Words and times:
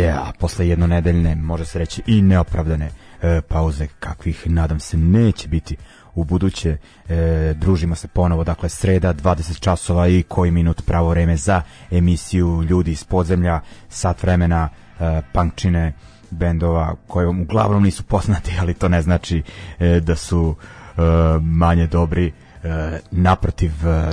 Yeah, 0.00 0.32
posle 0.38 0.68
jednonedeljne, 0.68 1.34
može 1.34 1.64
se 1.64 1.78
reći 1.78 2.02
i 2.06 2.22
neopravdane 2.22 2.90
e, 3.22 3.40
pauze, 3.40 3.86
kakvih 3.86 4.50
nadam 4.50 4.80
se 4.80 4.96
neće 4.96 5.48
biti 5.48 5.76
u 6.14 6.24
buduće. 6.24 6.76
E, 7.08 7.54
družimo 7.56 7.94
se 7.94 8.08
ponovo, 8.08 8.44
dakle 8.44 8.68
sreda 8.68 9.14
20 9.14 9.60
časova 9.60 10.08
i 10.08 10.22
koji 10.22 10.50
minut 10.50 10.82
pravo 10.86 11.10
vreme 11.10 11.36
za 11.36 11.62
emisiju 11.90 12.62
Ljudi 12.62 12.92
iz 12.92 13.04
podzemlja, 13.04 13.60
sat 13.88 14.22
vremena 14.22 14.68
e, 15.00 15.22
punkčine 15.32 15.92
bendova 16.30 16.94
koje 17.06 17.26
vam 17.26 17.40
uglavnom 17.40 17.82
nisu 17.82 18.02
poznati, 18.02 18.52
ali 18.60 18.74
to 18.74 18.88
ne 18.88 19.02
znači 19.02 19.42
e, 19.78 20.00
da 20.00 20.16
su 20.16 20.54
e, 20.56 21.00
manje 21.40 21.86
dobri. 21.86 22.32
E, 22.62 22.98
naprotiv, 23.10 23.72
e, 23.88 24.12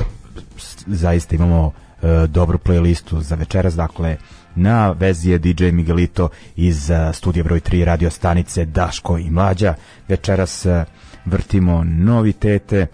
zaista 0.87 1.35
imamo 1.35 1.71
e, 2.01 2.27
dobru 2.27 2.57
playlistu 2.57 3.19
za 3.19 3.35
večeras, 3.35 3.75
dakle 3.75 4.17
na 4.57 4.91
vezi 4.91 5.29
je 5.29 5.37
DJ 5.37 5.71
Miguelito 5.71 6.29
iz 6.55 6.89
uh, 6.89 7.15
studija 7.15 7.43
broj 7.43 7.59
3 7.59 7.83
radio 7.83 8.09
stanice 8.09 8.65
Daško 8.65 9.17
i 9.17 9.29
Mlađa. 9.29 9.73
Večeras 10.07 10.65
uh, 10.65 10.83
vrtimo 11.25 11.83
novitete. 11.83 12.87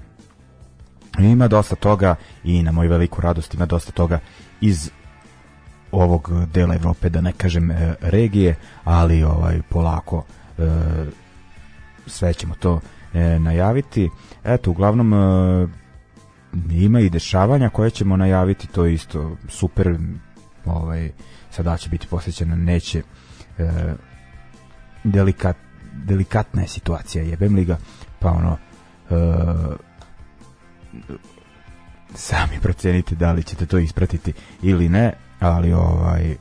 Ima 1.19 1.47
dosta 1.47 1.75
toga 1.75 2.15
i 2.43 2.63
na 2.63 2.71
moju 2.71 2.89
veliku 2.89 3.21
radost 3.21 3.53
ima 3.53 3.65
dosta 3.65 3.91
toga 3.91 4.19
iz 4.61 4.91
ovog 5.91 6.31
dela 6.53 6.75
Evrope, 6.75 7.09
da 7.09 7.21
ne 7.21 7.31
kažem 7.31 7.69
uh, 7.69 7.77
regije, 8.01 8.55
ali 8.83 9.23
ovaj 9.23 9.61
polako 9.69 10.23
sve 12.07 12.33
ćemo 12.33 12.55
to 12.55 12.79
najaviti. 13.39 14.09
Eto, 14.43 14.71
uglavnom 14.71 15.13
ima 16.71 16.99
i 16.99 17.09
dešavanja 17.09 17.69
koje 17.69 17.89
ćemo 17.89 18.17
najaviti, 18.17 18.67
to 18.67 18.85
je 18.85 18.93
isto 18.93 19.37
super 19.49 19.97
ovaj 20.65 21.11
sada 21.55 21.77
će 21.77 21.89
biti 21.89 22.07
posvećena 22.07 22.55
neće 22.55 23.01
e, 23.57 23.93
delikat, 25.03 25.57
delikatna 25.93 26.61
je 26.61 26.67
situacija 26.67 27.23
jebem 27.23 27.55
li 27.55 27.65
ga 27.65 27.77
pa 28.19 28.31
ono 28.31 28.57
e, 29.09 29.15
sami 32.15 32.59
procenite 32.61 33.15
da 33.15 33.31
li 33.31 33.43
ćete 33.43 33.65
to 33.65 33.77
ispratiti 33.77 34.33
ili 34.61 34.89
ne 34.89 35.13
ali 35.39 35.73
ovaj 35.73 36.35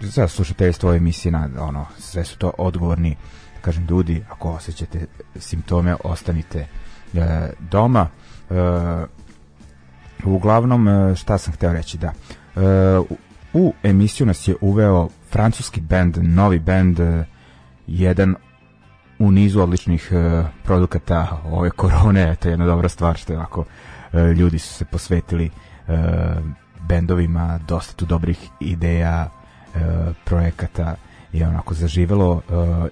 za 0.00 0.28
slušateljstvo 0.28 0.88
ove 0.88 0.96
emisije 0.96 1.32
na, 1.32 1.48
ono, 1.58 1.86
sve 1.98 2.24
su 2.24 2.38
to 2.38 2.52
odgovorni 2.58 3.16
kažem 3.66 3.86
ljudi, 3.90 4.24
ako 4.30 4.50
osjećate 4.50 5.06
simptome 5.36 5.96
ostanite 6.04 6.66
e, 7.14 7.50
doma. 7.70 8.08
E, 8.50 8.54
uglavnom 10.24 10.88
e, 10.88 11.16
šta 11.16 11.38
sam 11.38 11.54
hteo 11.54 11.72
reći 11.72 11.98
da 11.98 12.12
u 13.56 13.74
emisiju 13.82 14.26
nas 14.26 14.48
je 14.48 14.56
uveo 14.60 15.08
francuski 15.30 15.80
band, 15.80 16.18
novi 16.22 16.58
band 16.58 17.00
e, 17.00 17.24
jedan 17.86 18.34
u 19.18 19.30
nizu 19.30 19.60
odličnih 19.60 20.12
e, 20.12 20.44
produkata 20.64 21.40
ove 21.44 21.70
korone, 21.70 22.36
to 22.36 22.48
je 22.48 22.52
jedna 22.52 22.66
dobra 22.66 22.88
stvar 22.88 23.16
što 23.16 23.32
je 23.32 23.36
ovako 23.36 23.64
e, 24.12 24.18
ljudi 24.20 24.58
su 24.58 24.74
se 24.74 24.84
posvetili 24.84 25.50
bendovima, 26.88 27.60
dosta 27.68 27.94
tu 27.94 28.06
dobrih 28.06 28.48
ideja, 28.60 29.28
projekata 30.24 30.94
je 31.32 31.48
onako 31.48 31.74
zaživelo 31.74 32.42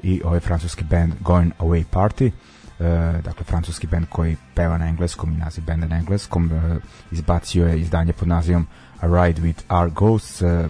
i 0.03 0.23
ovaj 0.25 0.41
francuski 0.41 0.85
band 0.85 1.13
Going 1.21 1.53
Away 1.59 1.85
Party, 1.93 2.31
dakle 3.23 3.45
francuski 3.45 3.87
band 3.87 4.07
koji 4.09 4.37
peva 4.55 4.79
na 4.79 4.89
engleskom 4.89 5.33
i 5.33 5.37
naziv 5.37 5.65
benda 5.65 5.87
na 5.87 5.97
engleskom, 5.97 6.51
izbacio 7.11 7.67
je 7.67 7.81
izdanje 7.81 8.13
pod 8.13 8.29
nazivom 8.29 8.67
A 9.01 9.07
Ride 9.07 9.43
with 9.43 9.63
Our 9.69 9.91
Ghosts, 9.91 10.43
e, 10.43 10.47
e, 10.47 10.69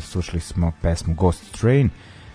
slušali 0.00 0.40
smo 0.40 0.72
pesmu 0.82 1.14
Ghost 1.14 1.60
Train, 1.60 1.90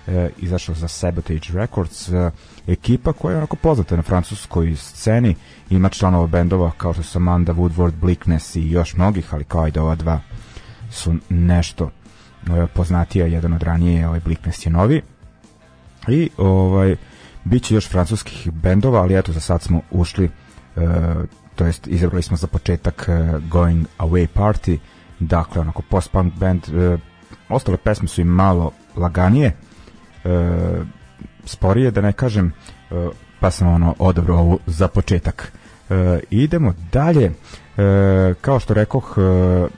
e, 0.08 0.30
izašao 0.38 0.76
za 0.76 0.88
Sabotage 0.88 1.54
Records, 1.54 2.10
e, 2.10 2.32
ekipa 2.68 3.14
koja 3.14 3.32
je 3.32 3.38
onako 3.38 3.56
poznata 3.56 3.96
na 3.96 4.02
francuskoj 4.02 4.76
sceni, 4.76 5.36
ima 5.70 5.90
članova 5.90 6.28
bendova 6.28 6.72
kao 6.78 6.94
što 6.94 7.04
su 7.04 7.18
Amanda 7.18 7.54
Woodward, 7.54 7.94
Bleakness 8.02 8.56
i 8.56 8.72
još 8.72 8.96
mnogih, 8.96 9.34
ali 9.34 9.44
kao 9.44 9.68
i 9.68 9.72
da 9.72 9.84
ova 9.84 9.96
dva 9.96 10.20
su 10.92 11.16
nešto 11.30 11.92
poznatija, 12.74 13.26
jedan 13.26 13.54
od 13.54 13.64
ranije 13.64 14.08
ovaj 14.08 14.20
Bleakness 14.20 14.66
je 14.66 14.72
novi. 14.72 15.02
I 16.08 16.30
ovaj 16.38 16.96
biće 17.44 17.76
još 17.76 17.90
francuskih 17.90 18.52
bendova, 18.52 19.02
ali 19.02 19.18
eto 19.18 19.32
za 19.32 19.40
sad 19.40 19.62
smo 19.62 19.82
ušli 19.92 20.26
e, 20.26 20.30
to 21.60 21.66
jest 21.66 21.88
izabrali 21.88 22.24
smo 22.24 22.38
za 22.38 22.48
početak 22.48 23.10
e, 23.10 23.40
Going 23.50 23.88
Away 23.98 24.28
Party 24.28 24.78
dakle 25.20 25.62
onako 25.62 25.82
post-punk 25.90 26.34
band 26.34 26.64
e, 26.70 26.98
ostale 27.50 27.78
pesme 27.78 28.08
su 28.08 28.22
im 28.22 28.28
malo 28.28 28.72
laganije 28.96 29.48
e, 29.48 29.54
sporije 31.46 31.92
da 31.92 32.02
ne 32.02 32.14
kažem 32.14 32.54
pa 33.40 33.52
sam 33.52 33.68
ono 33.68 33.96
odobro 34.00 34.36
ovu 34.36 34.60
za 34.66 34.88
početak. 34.88 35.52
Idemo 36.30 36.74
dalje. 36.92 37.32
Kao 38.42 38.60
što 38.60 38.74
rekoh 38.74 39.18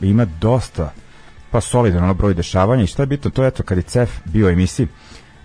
ima 0.01 0.25
dosta 0.25 0.92
pa 1.51 1.62
solidan 1.62 2.04
ono 2.04 2.13
broj 2.13 2.34
dešavanja 2.34 2.84
i 2.84 2.88
šta 2.88 3.04
je 3.04 3.07
bitno 3.07 3.31
to 3.31 3.44
je 3.44 3.48
eto 3.48 3.63
kad 3.63 3.77
je 3.77 3.84
CEF 3.84 4.10
bio 4.25 4.50
emisiji 4.50 4.88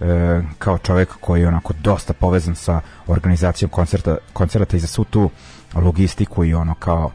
e, 0.00 0.42
kao 0.58 0.78
čovek 0.78 1.08
koji 1.20 1.40
je 1.40 1.48
onako 1.48 1.72
dosta 1.82 2.12
povezan 2.12 2.54
sa 2.54 2.80
organizacijom 3.06 3.70
koncerta, 3.70 4.16
koncerta 4.32 4.76
i 4.76 4.80
za 4.80 4.86
svu 4.86 5.04
tu 5.04 5.30
logistiku 5.74 6.44
i 6.44 6.54
ono 6.54 6.74
kao 6.74 7.10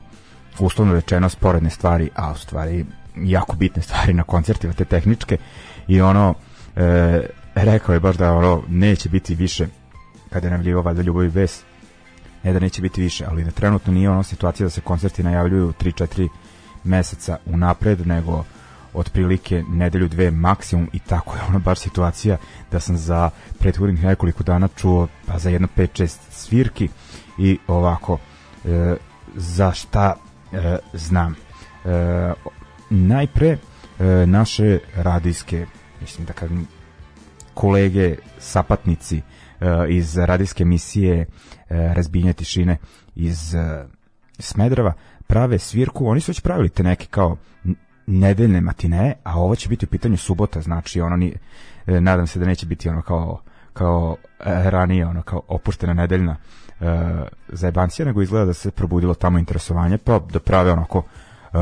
uslovno 0.60 0.94
rečeno 0.94 1.30
sporedne 1.30 1.70
stvari, 1.70 2.10
a 2.16 2.32
u 2.32 2.36
stvari 2.36 2.86
jako 3.16 3.56
bitne 3.56 3.82
stvari 3.82 4.14
na 4.14 4.24
koncertima, 4.24 4.74
te 4.74 4.86
tehničke. 4.86 5.38
I 5.88 6.02
ono 6.02 6.36
e, 6.76 7.22
rekao 7.56 7.94
je 7.94 8.00
baš 8.00 8.16
da 8.16 8.34
ono 8.34 8.64
neće 8.68 9.10
biti 9.10 9.36
više 9.36 9.68
kada 10.30 10.48
je 10.48 10.52
najavljivo 10.52 10.82
valjda 10.82 11.02
ljubav 11.02 11.26
i 11.26 11.30
bes 11.30 11.64
ne 12.44 12.54
da 12.54 12.60
neće 12.60 12.82
biti 12.82 13.02
više, 13.02 13.26
ali 13.28 13.44
da 13.44 13.52
trenutno 13.52 13.94
nije 13.94 14.10
ono 14.10 14.24
situacija 14.24 14.66
da 14.66 14.70
se 14.70 14.82
koncerti 14.82 15.24
najavljuju 15.24 15.74
3-4 15.80 16.30
meseca 16.84 17.38
unapred, 17.46 18.08
nego 18.08 18.44
otprilike 18.94 19.64
nedelju 19.70 20.08
dve 20.08 20.32
maksimum 20.32 20.90
i 20.94 21.00
tako 21.00 21.36
je 21.36 21.42
ono 21.50 21.60
baš 21.60 21.80
situacija 21.80 22.38
da 22.72 22.80
sam 22.80 22.98
za 22.98 23.30
prethodnih 23.60 24.04
nekoliko 24.04 24.44
dana 24.44 24.68
čuo 24.76 25.08
pa 25.26 25.40
za 25.40 25.50
jedno 25.50 25.68
5-6 25.78 26.18
svirki 26.30 26.90
i 27.38 27.58
ovako 27.68 28.18
e, 28.66 28.96
za 29.36 29.72
šta 29.72 30.16
e, 30.52 30.78
znam. 30.94 31.36
E, 31.86 32.34
najpre 32.90 33.48
e, 33.48 33.58
naše 34.26 34.80
radijske 34.96 35.66
mislim 36.02 36.26
da 36.26 36.34
kažem 36.34 36.68
kolege 37.54 38.16
sapatnici 38.40 39.18
e, 39.18 39.22
iz 39.90 40.18
radijske 40.18 40.64
emisije 40.64 41.20
e, 41.20 41.26
Razbijenje 41.70 42.34
tišine 42.34 42.78
iz 43.16 43.56
e, 43.56 43.86
Smedreva 44.40 44.94
prave 45.28 45.60
svirku, 45.60 46.08
oni 46.08 46.22
su 46.22 46.32
već 46.32 46.42
pravili 46.42 46.70
te 46.70 46.84
neke 46.84 47.06
kao 47.06 47.38
nedeljne 48.08 48.62
matine, 48.62 49.16
a 49.24 49.40
ovo 49.40 49.56
će 49.56 49.70
biti 49.70 49.86
u 49.86 49.90
pitanju 49.90 50.18
subota, 50.18 50.62
znači 50.62 51.02
ono 51.02 51.16
ni, 51.16 51.36
e, 51.88 52.02
nadam 52.02 52.28
se 52.28 52.40
da 52.40 52.46
neće 52.46 52.66
biti 52.66 52.90
ono 52.90 53.02
kao 53.02 53.42
kao 53.74 54.18
e, 54.40 54.70
ranije, 54.70 55.06
ono 55.08 55.22
kao 55.22 55.42
opuštena 55.48 55.94
nedeljna 55.94 56.36
e, 56.80 56.86
zajebancija, 57.48 58.06
nego 58.06 58.22
izgleda 58.22 58.46
da 58.46 58.54
se 58.54 58.72
probudilo 58.72 59.14
tamo 59.14 59.40
interesovanje, 59.40 59.98
pa 59.98 60.20
da 60.20 60.40
prave 60.40 60.72
onako 60.72 61.04
e, 61.54 61.58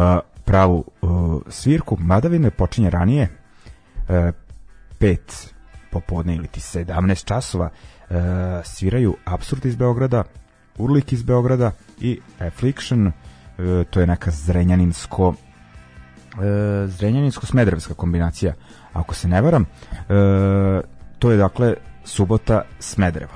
pravu 0.45 0.85
e, 0.87 1.05
svirku. 1.49 1.97
Madavine 1.99 2.49
počinje 2.49 2.89
ranije, 2.89 3.29
e, 4.09 4.31
pet 4.99 5.53
popodne 5.91 6.35
ili 6.35 6.47
ti 6.47 6.59
17 6.59 7.25
časova, 7.25 7.69
e, 7.69 8.13
sviraju 8.63 9.15
Absurd 9.25 9.65
iz 9.65 9.75
Beograda, 9.75 10.23
Urlik 10.77 11.13
iz 11.13 11.23
Beograda 11.23 11.71
i 12.01 12.19
Affliction, 12.39 13.07
e, 13.07 13.11
to 13.89 13.99
je 13.99 14.07
neka 14.07 14.31
zrenjaninsko 14.31 15.33
e, 16.33 16.87
Zrenjaninsko-Smederevska 16.87 17.93
kombinacija, 17.93 18.53
ako 18.93 19.15
se 19.15 19.27
ne 19.27 19.41
varam. 19.41 19.65
E, 19.91 20.05
to 21.19 21.31
je 21.31 21.37
dakle 21.37 21.73
subota 22.03 22.61
Smederevo. 22.79 23.33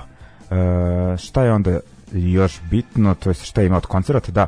E, 0.50 1.16
šta 1.16 1.44
je 1.44 1.52
onda 1.52 1.80
još 2.12 2.60
bitno, 2.70 3.14
to 3.14 3.30
je 3.30 3.34
šta 3.34 3.62
ima 3.62 3.76
od 3.76 3.86
koncerata, 3.86 4.32
da 4.32 4.46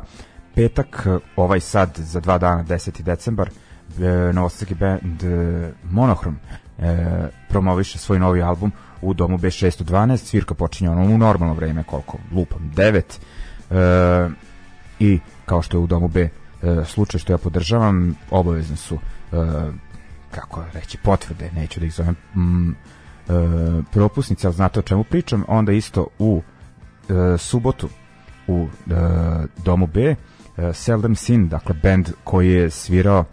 petak, 0.55 1.07
ovaj 1.35 1.59
sad 1.59 1.89
za 1.97 2.19
dva 2.19 2.37
dana, 2.37 2.63
10. 2.63 3.01
decembar, 3.01 3.49
e, 3.49 4.33
novosadski 4.33 4.75
band 4.75 5.23
e, 5.23 5.71
Monohrom 5.83 6.37
e, 6.79 7.27
promoviše 7.49 7.97
svoj 7.97 8.19
novi 8.19 8.41
album 8.41 8.71
u 9.01 9.13
domu 9.13 9.37
B612, 9.37 10.17
svirka 10.17 10.53
počinje 10.53 10.89
ono 10.89 11.01
u 11.01 11.17
normalno 11.17 11.53
vreme, 11.53 11.83
koliko 11.83 12.17
lupam, 12.31 12.71
9 12.75 13.01
e, 13.71 14.29
i 14.99 15.19
kao 15.45 15.61
što 15.61 15.77
je 15.77 15.81
u 15.81 15.87
domu 15.87 16.07
B 16.07 16.29
slučaj 16.85 17.19
što 17.19 17.33
ja 17.33 17.37
podržavam, 17.37 18.15
obavezne 18.31 18.75
su 18.75 18.95
e, 18.95 19.37
kako 20.31 20.63
reći, 20.73 20.97
potvrde, 20.97 21.51
neću 21.55 21.79
da 21.79 21.85
ih 21.85 21.93
zovem 21.93 22.15
mm, 22.35 22.69
e, 22.71 22.75
propusnice, 23.91 24.47
ali 24.47 24.55
znate 24.55 24.79
o 24.79 24.83
čemu 24.83 25.03
pričam, 25.03 25.43
onda 25.47 25.71
isto 25.71 26.07
u 26.19 26.41
e, 27.09 27.37
subotu 27.37 27.89
u 28.47 28.67
e, 28.67 28.93
domu 29.63 29.87
B 29.87 30.01
e, 30.01 30.15
Seldom 30.73 31.15
Sin, 31.15 31.47
dakle 31.47 31.75
band 31.83 32.09
koji 32.23 32.51
je 32.51 32.69
svirao 32.69 33.25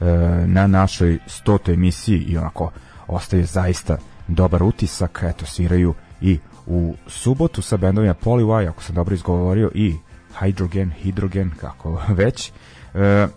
e, 0.00 0.04
na 0.46 0.66
našoj 0.66 1.18
stotoj 1.26 1.74
emisiji 1.74 2.18
i 2.18 2.38
onako 2.38 2.70
ostaje 3.06 3.44
zaista 3.44 3.96
dobar 4.28 4.62
utisak, 4.62 5.20
eto 5.22 5.46
sviraju 5.46 5.94
i 6.20 6.38
u 6.66 6.94
subotu 7.06 7.62
sa 7.62 7.76
bendovima 7.76 8.14
Polywire, 8.14 8.68
ako 8.68 8.82
sam 8.82 8.94
dobro 8.94 9.14
izgovorio, 9.14 9.70
i 9.74 9.94
hydrogen, 10.40 10.90
hidrogen, 10.90 11.50
kako 11.60 12.02
već. 12.18 12.52
E, 12.94 13.28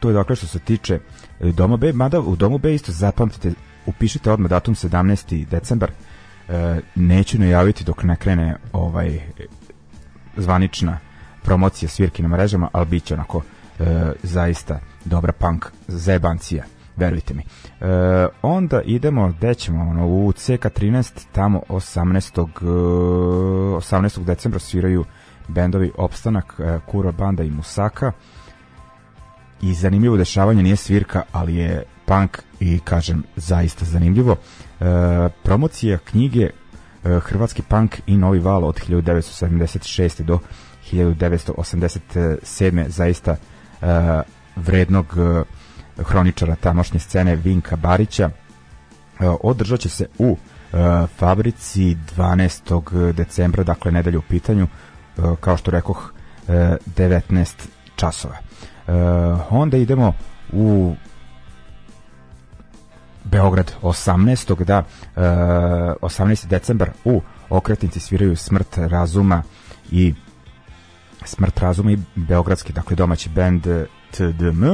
to 0.00 0.08
je 0.08 0.14
dakle 0.14 0.36
što 0.36 0.46
se 0.46 0.58
tiče 0.58 0.98
Doma 1.40 1.76
B, 1.76 1.92
mada 1.92 2.20
u 2.20 2.36
Domu 2.36 2.58
B 2.58 2.74
isto 2.74 2.92
zapamtite, 2.92 3.52
upišite 3.86 4.32
odmah 4.32 4.50
datum 4.50 4.74
17. 4.74 5.46
decembar, 5.46 5.90
e, 6.48 6.80
neću 6.94 7.38
najaviti 7.38 7.84
dok 7.84 8.02
ne 8.02 8.16
krene 8.16 8.56
ovaj 8.72 9.20
zvanična 10.36 10.98
promocija 11.42 11.88
svirki 11.88 12.22
na 12.22 12.28
mrežama, 12.28 12.68
ali 12.72 12.86
bit 12.86 13.04
će 13.04 13.14
onako 13.14 13.42
e, 13.78 14.12
zaista 14.22 14.80
dobra 15.04 15.32
punk 15.32 15.66
zebancija 15.88 16.64
verujte 16.96 17.34
mi. 17.34 17.42
E, 17.42 17.46
onda 18.42 18.82
idemo, 18.82 19.32
gde 19.38 19.54
ćemo, 19.54 19.90
ono, 19.90 20.06
u 20.06 20.32
CK13, 20.32 21.26
tamo 21.32 21.62
18. 21.68 22.46
18. 22.60 24.24
decembra 24.24 24.58
sviraju 24.58 25.04
bendovi 25.50 25.92
Opstanak, 25.96 26.54
e, 26.58 26.78
Kura 26.86 27.12
Banda 27.12 27.42
i 27.42 27.50
Musaka. 27.50 28.12
I 29.62 29.74
zanimljivo 29.74 30.16
dešavanje 30.16 30.62
nije 30.62 30.76
svirka, 30.76 31.22
ali 31.32 31.56
je 31.56 31.84
punk 32.10 32.38
i 32.60 32.78
kažem 32.78 33.22
zaista 33.36 33.84
zanimljivo. 33.84 34.36
E, 34.36 34.84
promocija 35.42 35.98
knjige 35.98 36.42
e, 36.42 36.50
Hrvatski 37.20 37.62
punk 37.62 38.00
i 38.06 38.16
Novi 38.16 38.38
val 38.38 38.64
od 38.64 38.80
1976. 38.88 40.22
do 40.22 40.38
1987. 40.92 42.88
zaista 42.88 43.30
e, 43.30 43.36
vrednog 44.56 45.06
e, 45.06 45.42
hroničara 46.02 46.56
tamošnje 46.56 47.00
scene 47.00 47.36
Vinka 47.36 47.76
Barića. 47.76 48.30
Održat 49.42 49.80
će 49.80 49.88
se 49.88 50.06
u 50.18 50.36
fabrici 51.18 51.96
12. 52.16 53.12
decembra, 53.12 53.64
dakle 53.64 53.92
nedelje 53.92 54.18
u 54.18 54.22
pitanju, 54.22 54.66
kao 55.40 55.56
što 55.56 55.70
rekoh, 55.70 56.12
19 56.48 57.66
časova. 57.96 58.36
Onda 59.50 59.76
idemo 59.76 60.12
u 60.52 60.94
Beograd 63.24 63.72
18. 63.82 64.64
da 64.64 64.84
18. 65.16 66.46
decembar 66.46 66.90
u 67.04 67.22
okretnici 67.50 68.00
sviraju 68.00 68.36
Smrt 68.36 68.78
razuma 68.78 69.42
i 69.90 70.14
Smrt 71.24 71.58
razuma 71.58 71.92
i 71.92 71.98
beogradski, 72.14 72.72
dakle 72.72 72.96
domaći 72.96 73.28
band 73.28 73.66
TDM 74.10 74.64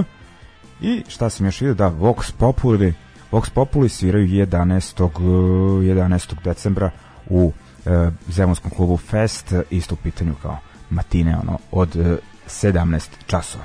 i 0.80 1.04
šta 1.08 1.30
sam 1.30 1.46
još 1.46 1.60
vidio 1.60 1.74
da 1.74 1.90
Vox 1.90 2.32
Populi 2.38 2.94
Vox 3.32 3.50
Populi 3.50 3.88
sviraju 3.88 4.26
11. 4.26 5.10
11. 5.18 6.34
decembra 6.44 6.90
u 7.28 7.52
e, 7.86 8.10
Zemunskom 8.28 8.70
klubu 8.70 8.96
Fest 8.96 9.52
isto 9.70 9.94
u 9.94 9.98
pitanju 9.98 10.34
kao 10.42 10.58
matine 10.90 11.36
ono 11.42 11.58
od 11.70 11.96
e, 11.96 12.16
17 12.46 13.08
časova. 13.26 13.64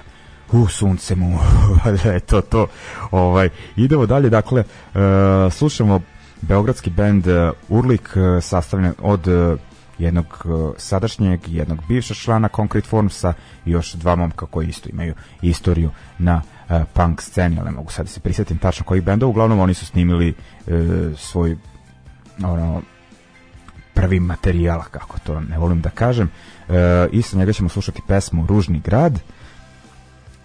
U 0.52 0.68
sunce 0.68 1.16
mu 1.16 1.40
je 2.14 2.20
to 2.20 2.68
ovaj 3.12 3.50
idemo 3.76 4.06
dalje 4.06 4.30
dakle 4.30 4.64
e, 4.64 4.98
slušamo 5.52 6.02
beogradski 6.42 6.90
bend 6.90 7.28
uh, 7.28 7.52
Urlik 7.70 8.10
uh, 8.16 8.44
sastavljen 8.44 8.94
od 9.02 9.28
jednog 9.98 10.46
sadašnjeg 10.78 11.40
jednog 11.48 11.80
bivšeg 11.88 12.18
člana 12.18 12.50
Concrete 12.56 12.88
Formsa 12.88 13.34
i 13.66 13.72
još 13.72 13.94
dva 13.94 14.16
momka 14.16 14.46
koji 14.46 14.68
isto 14.68 14.90
imaju 14.90 15.14
istoriju 15.42 15.90
na 16.18 16.42
uh, 16.70 16.82
punk 16.94 17.22
sceni, 17.22 17.60
ali 17.60 17.72
mogu 17.72 17.92
sad 17.92 18.06
da 18.06 18.12
se 18.12 18.20
prisjetim 18.20 18.58
tačno 18.58 18.86
kojih 18.86 19.04
benda, 19.04 19.26
uglavnom 19.26 19.60
oni 19.60 19.74
su 19.74 19.86
snimili 19.86 20.30
uh, 20.30 20.74
svoj 21.18 21.58
ono 22.44 22.82
prvi 23.94 24.20
materijal, 24.20 24.82
kako 24.92 25.20
to 25.20 25.40
ne 25.40 25.58
volim 25.58 25.82
da 25.82 25.90
kažem. 25.90 26.30
Uh, 26.68 26.76
isto 27.12 27.38
njega 27.38 27.54
ćemo 27.54 27.70
slušati 27.70 28.02
pesmu 28.08 28.46
Ružni 28.48 28.80
grad. 28.80 29.20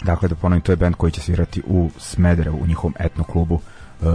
Dakle, 0.03 0.29
da 0.29 0.35
ponovim, 0.35 0.61
to 0.61 0.73
je 0.73 0.76
band 0.76 0.95
koji 0.95 1.12
će 1.12 1.21
svirati 1.21 1.62
u 1.67 1.91
Smederevu, 1.99 2.59
u 2.62 2.67
njihovom 2.67 2.95
etno 2.99 3.25
klubu 3.25 3.55
uh, 3.55 4.09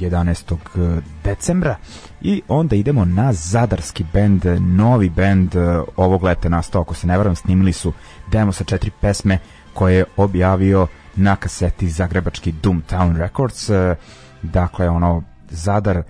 11. 0.00 0.56
Eh, 0.76 1.02
decembra 1.24 1.76
i 2.20 2.42
onda 2.48 2.76
idemo 2.76 3.04
na 3.04 3.32
zadarski 3.32 4.04
bend, 4.12 4.44
novi 4.60 5.08
bend 5.08 5.56
eh, 5.56 5.80
ovog 5.96 6.22
leta 6.24 6.48
nastao, 6.48 6.82
ako 6.82 6.94
se 6.94 7.06
ne 7.06 7.18
varam, 7.18 7.36
snimili 7.36 7.72
su 7.72 7.92
demo 8.30 8.52
sa 8.52 8.64
četiri 8.64 8.90
pesme 9.00 9.38
koje 9.74 9.94
je 9.94 10.04
objavio 10.16 10.86
na 11.16 11.36
kaseti 11.36 11.88
Zagrebački 11.88 12.52
Doomtown 12.62 13.16
Records, 13.16 13.70
eh, 13.70 13.96
dakle 14.42 14.88
ono 14.88 15.22
Zadar 15.50 16.02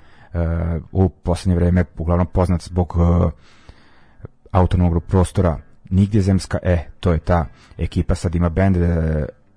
u 0.92 1.08
poslednje 1.08 1.56
vreme 1.56 1.84
uglavnom 1.98 2.26
poznat 2.26 2.62
zbog 2.62 2.96
autonomnog 4.50 5.04
prostora 5.04 5.58
Nigdje 5.90 6.22
zemska, 6.22 6.58
e, 6.62 6.78
to 7.00 7.12
je 7.12 7.18
ta 7.18 7.46
ekipa, 7.78 8.14
sad 8.14 8.34
ima 8.34 8.48
bend 8.48 8.76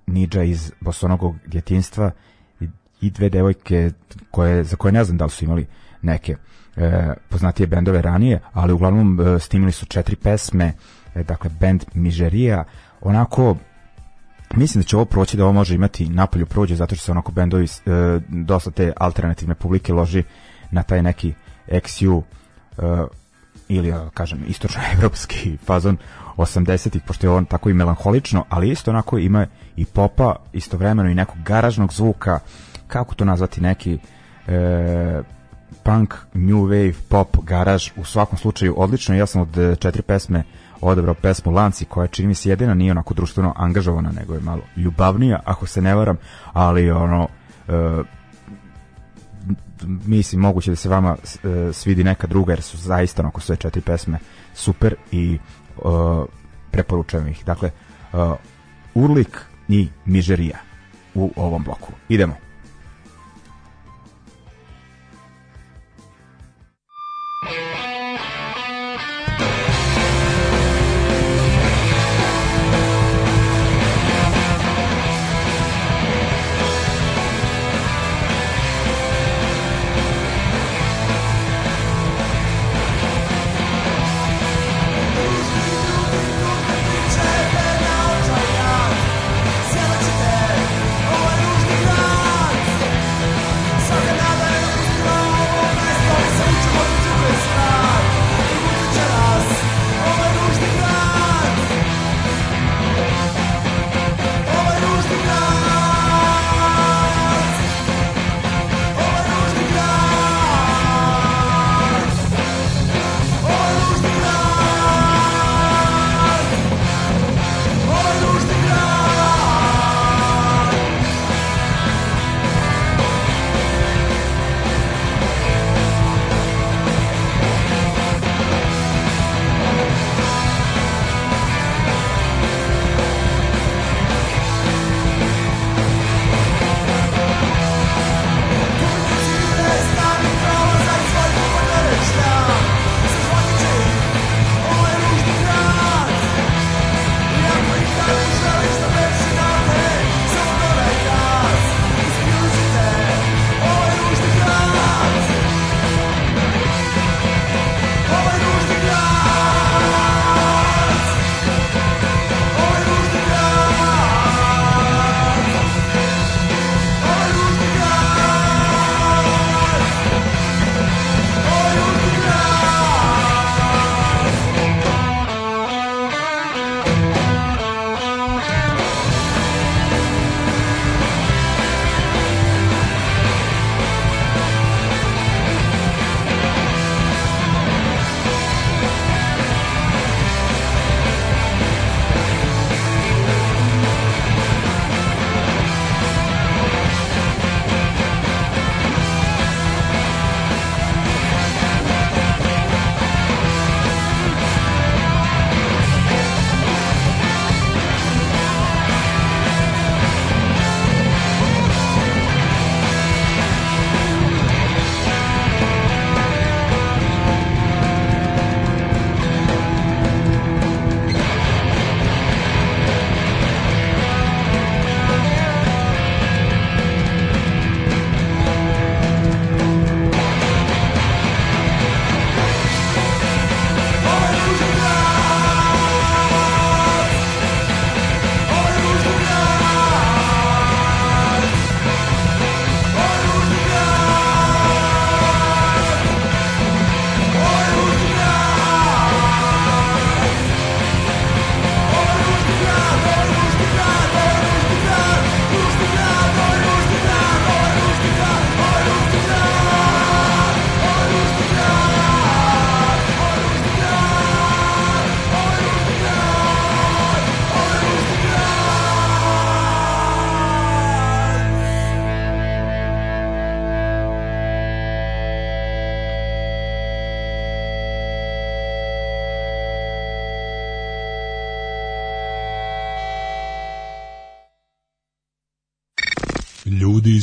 Nidža 0.06 0.42
iz 0.42 0.72
bosonogog 0.80 1.36
djetinstva 1.46 2.10
i 3.00 3.10
dve 3.10 3.28
devojke 3.28 3.90
koje, 4.30 4.64
za 4.64 4.76
koje 4.76 4.92
ne 4.92 5.04
znam 5.04 5.16
da 5.18 5.24
li 5.24 5.30
su 5.30 5.44
imali 5.44 5.66
neke 6.02 6.36
e, 6.76 7.14
poznatije 7.28 7.66
bendove 7.66 8.02
ranije, 8.02 8.40
ali 8.52 8.72
uglavnom 8.72 9.20
e, 9.20 9.38
snimili 9.38 9.72
su 9.72 9.86
četiri 9.86 10.16
pesme, 10.16 10.72
e, 11.14 11.22
dakle 11.22 11.50
band 11.60 11.84
Mižerija, 11.94 12.64
onako 13.00 13.56
mislim 14.54 14.82
da 14.82 14.86
će 14.86 14.96
ovo 14.96 15.04
proći 15.04 15.36
da 15.36 15.44
ovo 15.44 15.52
može 15.52 15.74
imati 15.74 16.08
napolju 16.08 16.46
prođe 16.46 16.76
zato 16.76 16.94
što 16.94 17.04
se 17.04 17.12
onako 17.12 17.32
bendovi 17.32 17.64
e, 17.64 17.68
dosta 18.28 18.70
te 18.70 18.92
alternativne 18.96 19.54
publike 19.54 19.92
loži 19.92 20.22
na 20.70 20.82
taj 20.82 21.02
neki 21.02 21.34
XU 21.68 22.22
e, 22.78 22.82
ili 23.68 23.94
kažem 24.14 24.44
istočno 24.48 24.80
evropski 24.94 25.56
fazon 25.66 25.96
80-ih 26.36 27.02
pošto 27.06 27.26
je 27.26 27.30
on 27.30 27.44
tako 27.44 27.70
i 27.70 27.74
melanholično 27.74 28.44
ali 28.48 28.70
isto 28.70 28.90
onako 28.90 29.18
ima 29.18 29.46
i 29.76 29.84
popa 29.84 30.36
istovremeno 30.52 31.10
i 31.10 31.14
nekog 31.14 31.42
garažnog 31.42 31.92
zvuka 31.92 32.40
kako 32.88 33.14
to 33.14 33.24
nazvati, 33.24 33.60
neki 33.60 33.98
e, 34.46 35.22
punk, 35.82 36.14
new 36.34 36.66
wave, 36.66 36.94
pop, 37.08 37.36
garaž, 37.42 37.90
u 37.96 38.04
svakom 38.04 38.38
slučaju 38.38 38.74
odlično. 38.76 39.14
Ja 39.14 39.26
sam 39.26 39.42
od 39.42 39.58
e, 39.58 39.76
četiri 39.76 40.02
pesme 40.02 40.42
odabrao 40.80 41.14
pesmu 41.14 41.52
Lanci, 41.52 41.84
koja 41.84 42.06
čini 42.06 42.28
mi 42.28 42.34
se 42.34 42.48
jedina 42.48 42.74
nije 42.74 42.90
onako 42.90 43.14
društveno 43.14 43.52
angažovana, 43.56 44.12
nego 44.12 44.34
je 44.34 44.40
malo 44.40 44.60
ljubavnija, 44.76 45.40
ako 45.44 45.66
se 45.66 45.82
ne 45.82 45.94
varam, 45.94 46.16
ali 46.52 46.90
ono, 46.90 47.28
e, 47.68 47.72
mislim, 49.86 50.40
moguće 50.40 50.70
da 50.70 50.76
se 50.76 50.88
vama 50.88 51.16
e, 51.16 51.72
svidi 51.72 52.04
neka 52.04 52.26
druga, 52.26 52.52
jer 52.52 52.62
su 52.62 52.76
zaista 52.76 53.22
onako 53.22 53.40
sve 53.40 53.56
četiri 53.56 53.80
pesme 53.82 54.18
super 54.54 54.94
i 55.12 55.34
e, 55.34 55.80
preporučujem 56.70 57.28
ih. 57.28 57.44
Dakle, 57.44 57.70
e, 58.12 58.16
Urlik 58.94 59.40
i 59.68 59.88
Mižerija 60.04 60.58
u 61.14 61.32
ovom 61.36 61.64
bloku. 61.64 61.92
Idemo. 62.08 62.47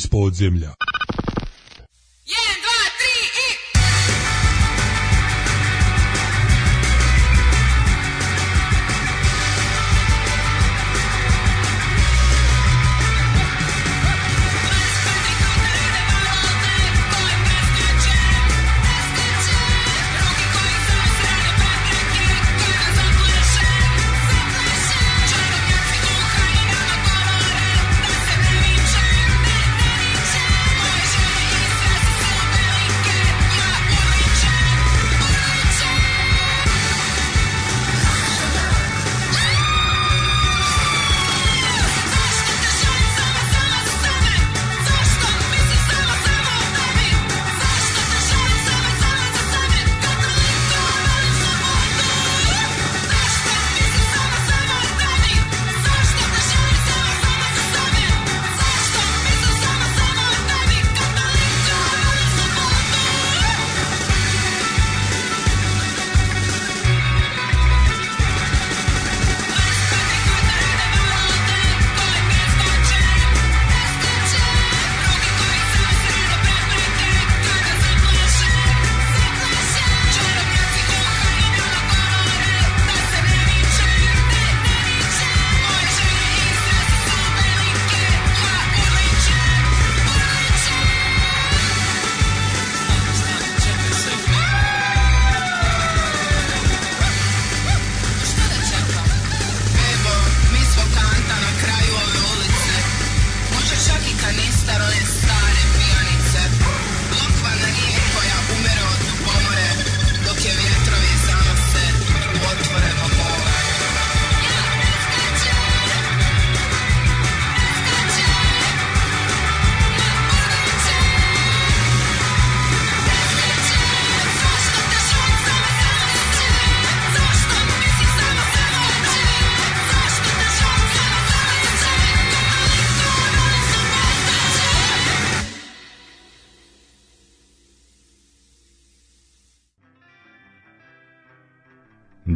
Iz 0.06 0.10
podzemlja. 0.10 0.85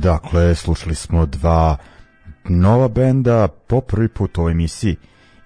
Dakle, 0.10 0.56
slušali 0.56 0.95
smo 0.95 1.26
dva 1.26 1.78
nova 2.43 2.88
benda 2.88 3.48
po 3.48 3.82
prvi 3.82 4.08
put 4.08 4.38
u 4.38 4.41
ovoj 4.41 4.52
emisiji 4.52 4.95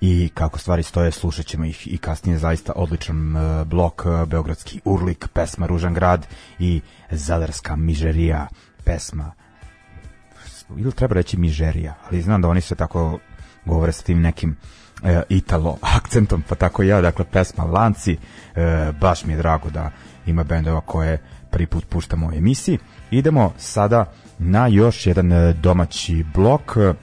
i 0.02 0.30
kako 0.34 0.60
stvari 0.60 0.84
stoje, 0.84 1.12
slušat 1.12 1.46
ćemo 1.46 1.66
ih 1.66 1.94
i 1.94 1.98
kasnije 1.98 2.38
zaista 2.38 2.74
odličan 2.76 3.36
uh, 3.36 3.68
blok 3.68 4.06
uh, 4.06 4.28
Beogradski 4.28 4.82
Urlik, 4.86 5.28
pesma 5.34 5.68
Ružan 5.68 5.94
grad 5.94 6.28
i 6.60 6.82
Zadarska 7.12 7.76
mižerija, 7.76 8.48
pesma 8.84 9.32
ili 10.78 10.92
treba 10.92 11.14
reći 11.14 11.38
mižerija, 11.38 11.96
ali 12.08 12.22
znam 12.22 12.42
da 12.42 12.48
oni 12.50 12.62
se 12.62 12.76
tako 12.76 13.20
govore 13.66 13.92
sa 13.92 14.04
tim 14.04 14.22
nekim 14.22 14.56
uh, 15.02 15.10
italo 15.30 15.78
akcentom, 15.82 16.44
pa 16.50 16.56
tako 16.56 16.84
ja, 16.84 17.02
dakle 17.02 17.26
pesma 17.26 17.64
Lanci, 17.64 18.14
uh, 18.14 18.96
baš 18.96 19.26
mi 19.26 19.34
je 19.34 19.38
drago 19.38 19.70
da 19.70 19.92
ima 20.26 20.44
bendova 20.44 20.82
koje 20.82 21.18
prvi 21.52 21.68
put 21.68 21.86
puštamo 21.90 22.28
u 22.28 22.34
emisiji. 22.34 22.80
Idemo 23.12 23.54
sada 23.58 24.14
na 24.40 24.68
još 24.68 25.08
jedan 25.08 25.32
e, 25.32 25.54
domaći 25.54 26.26
blok. 26.34 26.78
E, 26.78 26.94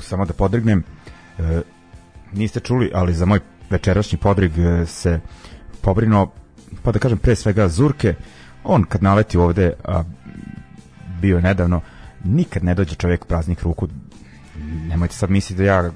samo 0.00 0.24
da 0.24 0.32
podrignem, 0.32 0.84
e, 1.38 1.60
niste 2.32 2.60
čuli, 2.60 2.90
ali 2.94 3.14
za 3.14 3.26
moj 3.26 3.40
večerašnji 3.70 4.18
podrig 4.18 4.52
se 4.86 5.20
pobrinuo, 5.80 6.32
pa 6.82 6.92
da 6.92 6.98
kažem 6.98 7.18
pre 7.18 7.36
svega 7.36 7.68
Zurke, 7.68 8.14
on 8.64 8.84
kad 8.84 9.02
naleti 9.02 9.38
ovde, 9.38 9.72
a 9.84 10.02
bio 11.20 11.36
je 11.36 11.42
nedavno, 11.42 11.80
nikad 12.24 12.64
ne 12.64 12.74
dođe 12.74 12.94
čovjek 12.94 13.24
praznih 13.24 13.64
ruku, 13.64 13.88
nemojte 14.88 15.14
sad 15.14 15.30
misliti 15.30 15.62
da 15.62 15.64
ja 15.64 15.90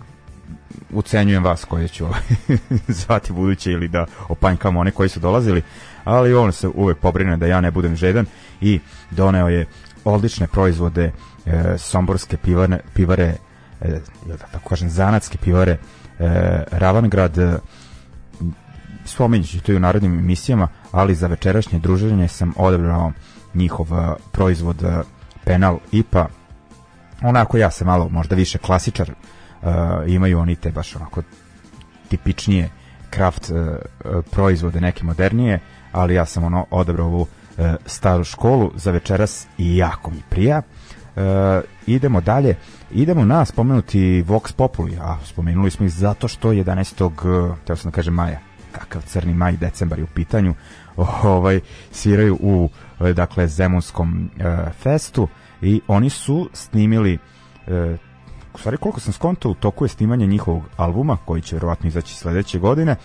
ucenjujem 0.90 1.44
vas 1.44 1.64
koje 1.64 1.88
ću 1.88 2.04
ovaj, 2.04 2.20
zvati 2.98 3.32
buduće 3.32 3.72
ili 3.72 3.88
da 3.88 4.06
opanjkam 4.28 4.76
one 4.76 4.90
koji 4.90 5.08
su 5.08 5.20
dolazili, 5.20 5.62
ali 6.04 6.34
on 6.34 6.52
se 6.52 6.68
uvek 6.68 6.98
pobrine 6.98 7.36
da 7.36 7.46
ja 7.46 7.60
ne 7.60 7.70
budem 7.70 7.96
žedan 7.96 8.26
i 8.60 8.80
doneo 9.10 9.48
je 9.48 9.66
odlične 10.04 10.46
proizvode 10.46 11.12
e, 11.46 11.78
somborske 11.78 12.36
pivare, 12.36 12.78
pivare 12.94 13.34
e, 13.80 14.00
da 14.26 14.36
tako 14.36 14.68
kažem, 14.68 14.90
zanatske 14.90 15.38
pivare 15.38 15.72
e, 15.72 15.78
Ravangrad 16.70 17.38
e, 17.38 17.58
spominjući 19.04 19.60
to 19.60 19.72
i 19.72 19.76
u 19.76 19.80
narodnim 19.80 20.18
emisijama, 20.18 20.68
ali 20.92 21.14
za 21.14 21.26
večerašnje 21.26 21.78
druženje 21.78 22.28
sam 22.28 22.52
odebrao 22.56 23.12
njihov 23.54 23.86
e, 23.92 24.14
proizvod 24.32 24.82
e, 24.82 25.02
penal 25.44 25.78
IPA. 25.92 26.26
Onako 27.22 27.56
ja 27.56 27.70
sam 27.70 27.86
malo 27.86 28.08
možda 28.08 28.36
više 28.36 28.58
klasičar 28.58 29.10
e, 29.10 29.14
imaju 30.06 30.38
oni 30.38 30.56
te 30.56 30.70
baš 30.70 30.96
onako 30.96 31.22
tipičnije 32.08 32.70
kraft 33.10 33.50
e, 33.50 33.76
proizvode 34.30 34.80
neke 34.80 35.04
modernije 35.04 35.60
ali 35.94 36.14
ja 36.14 36.24
sam 36.24 36.44
ono 36.44 36.66
odabrao 36.70 37.06
ovu 37.06 37.26
e, 37.58 37.74
staru 37.86 38.24
školu 38.24 38.72
za 38.74 38.90
večeras 38.90 39.46
i 39.58 39.76
jako 39.76 40.10
mi 40.10 40.22
prija. 40.30 40.62
E, 41.16 41.60
idemo 41.86 42.20
dalje, 42.20 42.56
idemo 42.90 43.24
na 43.24 43.44
spomenuti 43.44 44.24
Vox 44.28 44.52
Populi, 44.52 44.98
a 45.00 45.18
spomenuli 45.24 45.70
smo 45.70 45.86
ih 45.86 45.92
zato 45.92 46.28
što 46.28 46.48
11. 46.52 47.52
E, 47.52 47.54
teo 47.66 47.76
sam 47.76 47.90
da 47.90 47.94
kažem 47.94 48.14
maja, 48.14 48.38
kakav 48.72 49.02
crni 49.02 49.34
maj, 49.34 49.56
decembar 49.56 49.98
je 49.98 50.04
u 50.04 50.14
pitanju, 50.14 50.54
ovaj, 51.22 51.60
sviraju 51.90 52.38
u 52.40 52.68
e, 53.00 53.12
dakle 53.12 53.48
Zemunskom 53.48 54.30
e, 54.38 54.70
festu 54.82 55.28
i 55.62 55.80
oni 55.88 56.10
su 56.10 56.48
snimili 56.52 57.18
e, 57.66 57.96
u 58.54 58.58
stvari 58.58 58.76
koliko 58.76 59.00
sam 59.00 59.12
skontao 59.12 59.50
u 59.50 59.54
toku 59.54 59.84
je 59.84 59.88
snimanje 59.88 60.26
njihovog 60.26 60.62
albuma 60.76 61.16
koji 61.24 61.42
će 61.42 61.56
verovatno 61.56 61.88
izaći 61.88 62.14
sledeće 62.14 62.58
godine 62.58 62.96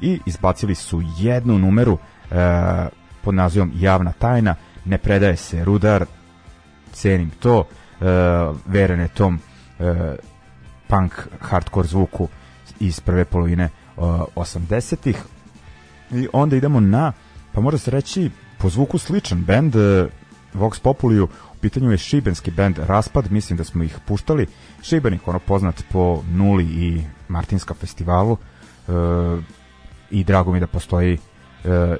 i 0.00 0.20
izbacili 0.26 0.74
su 0.74 1.02
jednu 1.18 1.58
numeru 1.58 1.98
pod 3.24 3.34
nazivom 3.34 3.72
Javna 3.74 4.12
tajna, 4.12 4.54
ne 4.84 4.98
predaje 4.98 5.36
se 5.36 5.64
rudar, 5.64 6.04
cenim 6.92 7.30
to, 7.30 7.64
e, 8.00 8.04
veren 8.66 9.00
je 9.00 9.08
tom 9.08 9.38
e, 9.78 10.16
punk 10.88 11.12
hardcore 11.40 11.88
zvuku 11.88 12.28
iz 12.80 13.00
prve 13.00 13.24
polovine 13.24 13.64
e, 13.64 14.00
80-ih 14.36 15.22
i 16.10 16.28
onda 16.32 16.56
idemo 16.56 16.80
na, 16.80 17.12
pa 17.52 17.60
može 17.60 17.78
se 17.78 17.90
reći 17.90 18.30
po 18.58 18.68
zvuku 18.68 18.98
sličan 18.98 19.44
bend 19.44 19.76
e, 19.76 20.08
Vox 20.54 20.80
Populiju, 20.82 21.24
u 21.24 21.60
pitanju 21.60 21.90
je 21.90 21.98
šibenski 21.98 22.50
bend 22.50 22.78
Raspad, 22.78 23.32
mislim 23.32 23.56
da 23.56 23.64
smo 23.64 23.84
ih 23.84 23.98
puštali, 24.06 24.46
Šibenik 24.82 25.28
ono 25.28 25.38
poznat 25.38 25.84
po 25.92 26.22
Nuli 26.30 26.64
i 26.64 27.02
Martinska 27.28 27.74
festivalu. 27.74 28.36
E, 28.88 28.92
i 30.10 30.24
drago 30.24 30.52
mi 30.52 30.60
da 30.60 30.66
postoji 30.66 31.18
e, 31.64 31.96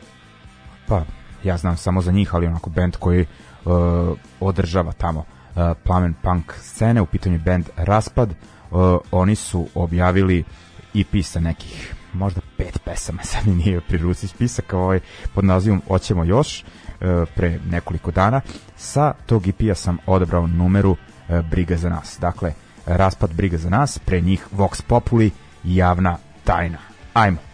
pa 0.88 1.02
ja 1.44 1.56
znam 1.56 1.76
samo 1.76 2.00
za 2.02 2.12
njih, 2.12 2.34
ali 2.34 2.46
onako 2.46 2.70
band 2.70 2.96
koji 2.96 3.26
uh, 3.64 3.72
održava 4.40 4.92
tamo 4.92 5.20
uh, 5.20 5.62
plamen 5.84 6.14
punk 6.22 6.52
scene, 6.60 7.00
u 7.00 7.06
pitanju 7.06 7.38
band 7.38 7.68
Raspad, 7.76 8.30
uh, 8.70 8.96
oni 9.10 9.34
su 9.34 9.68
objavili 9.74 10.44
EP 10.94 11.24
sa 11.24 11.40
nekih 11.40 11.94
možda 12.12 12.40
pet 12.56 12.78
pesama, 12.84 13.22
sad 13.30 13.46
mi 13.46 13.54
nije 13.54 13.80
pri 13.80 13.98
ruci 13.98 14.28
spisak, 14.28 14.72
ovaj, 14.72 15.00
pod 15.34 15.44
nazivom 15.44 15.82
Oćemo 15.88 16.24
još, 16.24 16.60
e, 16.60 17.24
pre 17.34 17.58
nekoliko 17.70 18.10
dana. 18.10 18.40
Sa 18.76 19.12
tog 19.26 19.48
EP-a 19.48 19.74
sam 19.74 19.98
odabrao 20.06 20.46
numeru 20.46 20.96
e, 21.28 21.42
Briga 21.42 21.76
za 21.76 21.88
nas. 21.88 22.18
Dakle, 22.20 22.52
raspad 22.86 23.34
Briga 23.34 23.58
za 23.58 23.70
nas, 23.70 23.98
pre 23.98 24.20
njih 24.20 24.46
Vox 24.52 24.82
Populi, 24.82 25.30
javna 25.64 26.16
tajna. 26.44 26.78
Ajmo. 27.14 27.47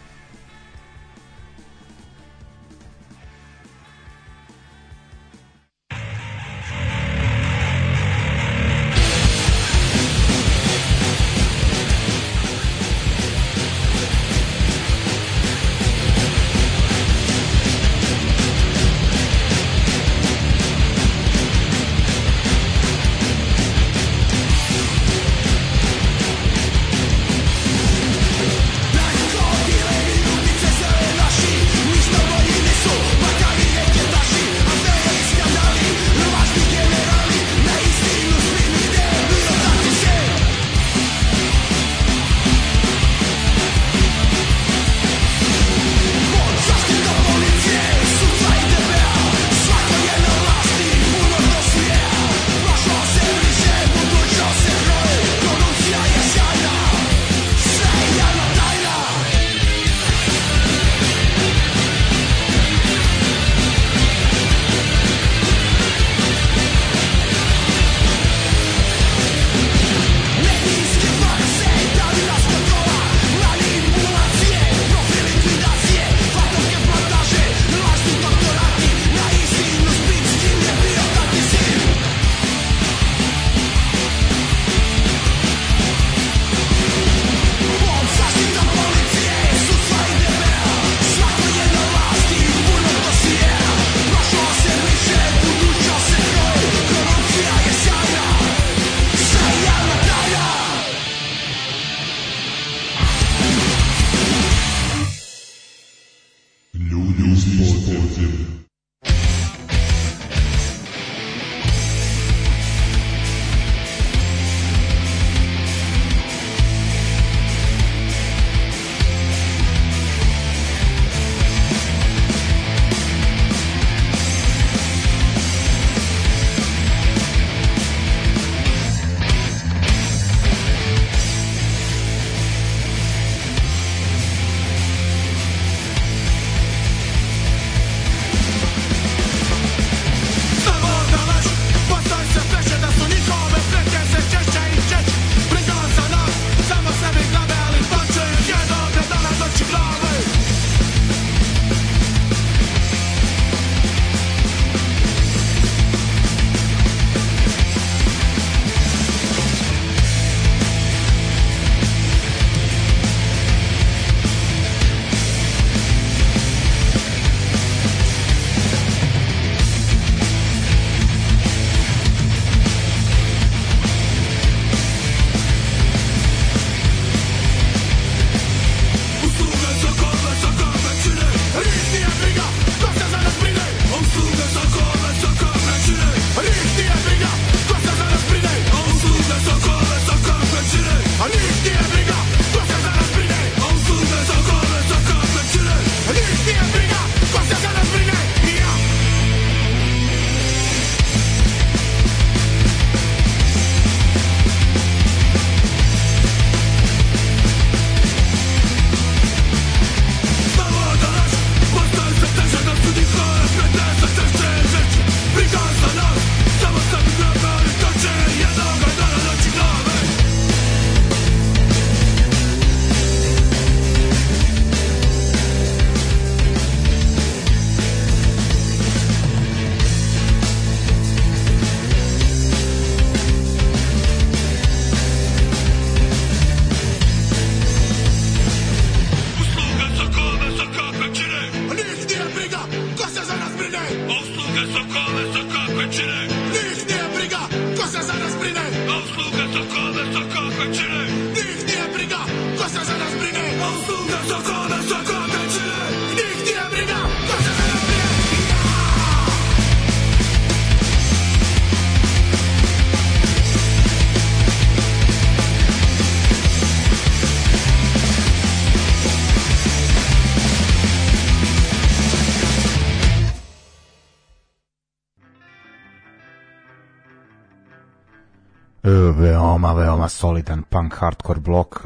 Solidan 280.15 280.63
punk 280.63 280.95
hardcore 280.95 281.39
blok. 281.39 281.81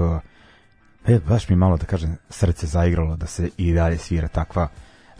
E, 1.08 1.20
baš 1.28 1.50
mi 1.50 1.56
malo 1.56 1.78
da 1.78 1.86
kažem, 1.86 2.18
srce 2.30 2.68
zaigralo 2.68 3.15
da 3.15 3.28
se 3.28 3.50
i 3.58 3.74
dalje 3.74 3.98
svira 3.98 4.28
takva 4.28 4.68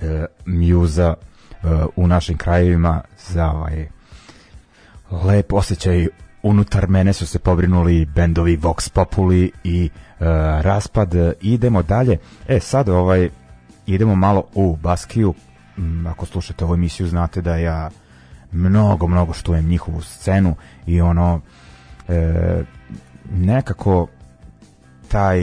e, 0.02 0.26
mjuza 0.46 1.14
e, 1.14 1.56
u 1.96 2.08
našim 2.08 2.38
krajevima 2.38 3.02
za 3.18 3.52
ovaj 3.52 3.88
lep 5.12 5.54
osjećaj 5.54 6.08
unutar 6.44 6.88
mene 6.90 7.14
su 7.14 7.28
se 7.28 7.40
pobrinuli 7.40 8.06
bendovi 8.06 8.58
Vox 8.58 8.90
Populi 8.90 9.52
i 9.64 9.86
e, 9.86 9.90
Raspad. 10.62 11.14
Idemo 11.42 11.84
dalje. 11.84 12.18
E, 12.48 12.60
sad 12.60 12.90
ovaj, 12.90 13.30
idemo 13.86 14.16
malo 14.16 14.44
u 14.54 14.76
Baskiju. 14.76 15.34
Mm, 15.78 16.08
ako 16.08 16.26
slušate 16.26 16.66
ovu 16.66 16.74
emisiju, 16.74 17.08
znate 17.08 17.42
da 17.42 17.56
ja 17.56 17.90
mnogo, 18.52 19.08
mnogo 19.08 19.34
štujem 19.34 19.66
njihovu 19.66 20.02
scenu 20.02 20.56
i 20.86 21.02
ono 21.02 21.42
e, 22.08 22.64
nekako 23.32 24.08
taj 25.08 25.42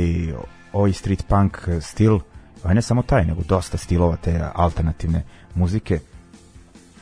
ovaj 0.73 0.93
street 0.93 1.27
punk 1.29 1.59
stil, 1.81 2.19
a 2.65 2.75
ne 2.75 2.83
samo 2.83 3.03
taj, 3.03 3.25
nego 3.25 3.43
dosta 3.43 3.79
stilova 3.79 4.17
te 4.17 4.45
alternativne 4.55 5.23
muzike 5.55 6.01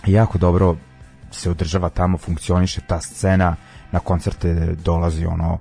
jako 0.06 0.38
dobro 0.38 0.76
se 1.30 1.50
održava 1.50 1.88
tamo, 1.88 2.18
funkcioniše 2.18 2.80
ta 2.80 3.00
scena, 3.00 3.56
na 3.92 3.98
koncerte 3.98 4.74
dolazi 4.84 5.26
ono 5.26 5.58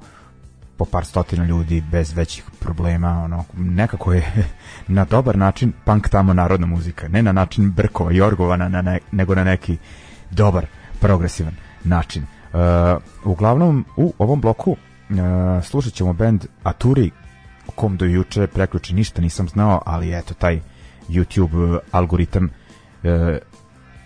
po 0.77 0.85
par 0.85 1.05
stotina 1.05 1.45
ljudi 1.45 1.83
bez 1.91 2.13
većih 2.13 2.43
problema, 2.59 3.23
ono, 3.23 3.43
nekako 3.57 4.13
je 4.13 4.33
na 4.87 5.05
dobar 5.05 5.37
način 5.37 5.73
punk 5.85 6.09
tamo 6.09 6.33
narodna 6.33 6.67
muzika, 6.67 7.07
ne 7.07 7.23
na 7.23 7.31
način 7.31 7.71
Brkova 7.71 8.11
i 8.11 8.21
Orgovana, 8.21 8.69
na 8.69 8.81
ne, 8.81 8.99
nego 9.11 9.35
na 9.35 9.43
neki 9.43 9.77
dobar, 10.31 10.65
progresivan 10.99 11.53
način. 11.83 12.23
Uh, 12.23 12.59
uglavnom, 13.31 13.85
u 13.97 14.13
ovom 14.17 14.41
bloku 14.41 14.77
uh, 15.09 15.63
slušat 15.63 15.93
ćemo 15.93 16.13
band 16.13 16.45
Aturi, 16.63 17.11
o 17.67 17.71
kom 17.71 17.97
do 17.97 18.05
juče 18.05 18.47
preključe 18.47 18.93
ništa 18.93 19.21
nisam 19.21 19.47
znao, 19.47 19.81
ali 19.85 20.17
eto, 20.17 20.33
taj 20.33 20.61
YouTube 21.09 21.79
algoritam 21.91 22.43
uh, 22.43 23.09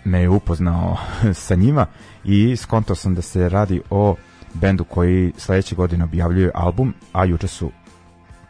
me 0.04 0.20
je 0.20 0.28
upoznao 0.28 0.96
sa 1.34 1.54
njima 1.54 1.86
i 2.24 2.56
skontao 2.56 2.96
sam 2.96 3.14
da 3.14 3.22
se 3.22 3.48
radi 3.48 3.80
o 3.90 4.16
bendu 4.54 4.84
koji 4.84 5.32
sledeće 5.36 5.74
godine 5.74 6.04
objavljuje 6.04 6.50
album, 6.54 6.94
a 7.12 7.24
juče 7.24 7.48
su 7.48 7.70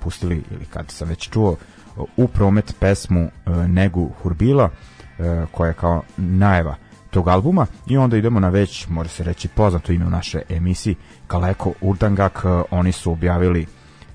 pustili, 0.00 0.42
ili 0.50 0.64
kad 0.64 0.90
sam 0.90 1.08
već 1.08 1.28
čuo, 1.28 1.56
u 2.16 2.28
promet 2.28 2.74
pesmu 2.80 3.20
e, 3.20 3.50
Negu 3.50 4.10
Hurbila, 4.22 4.70
e, 5.18 5.46
koja 5.52 5.68
je 5.68 5.74
kao 5.74 6.02
najava 6.16 6.76
tog 7.10 7.28
albuma 7.28 7.66
i 7.86 7.96
onda 7.96 8.16
idemo 8.16 8.40
na 8.40 8.48
već, 8.48 8.88
može 8.88 9.10
se 9.10 9.24
reći, 9.24 9.48
poznato 9.48 9.92
ime 9.92 10.06
u 10.06 10.10
našoj 10.10 10.42
emisiji 10.48 10.96
Kaleko 11.26 11.72
Urdangak, 11.80 12.44
oni 12.70 12.92
su 12.92 13.12
objavili 13.12 13.66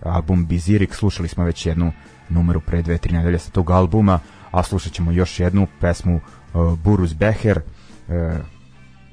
album 0.03 0.45
Bizirik, 0.45 0.93
slušali 0.93 1.27
smo 1.27 1.43
već 1.43 1.65
jednu 1.65 1.91
numeru 2.29 2.59
pre 2.59 2.81
dve, 2.81 2.97
tri 2.97 3.13
nedelje 3.13 3.39
sa 3.39 3.51
tog 3.51 3.71
albuma, 3.71 4.19
a 4.51 4.63
slušat 4.63 4.93
ćemo 4.93 5.11
još 5.11 5.39
jednu 5.39 5.67
pesmu 5.79 6.15
uh, 6.53 6.79
Burus 6.79 7.13
Beher, 7.13 7.59
uh, 8.07 8.13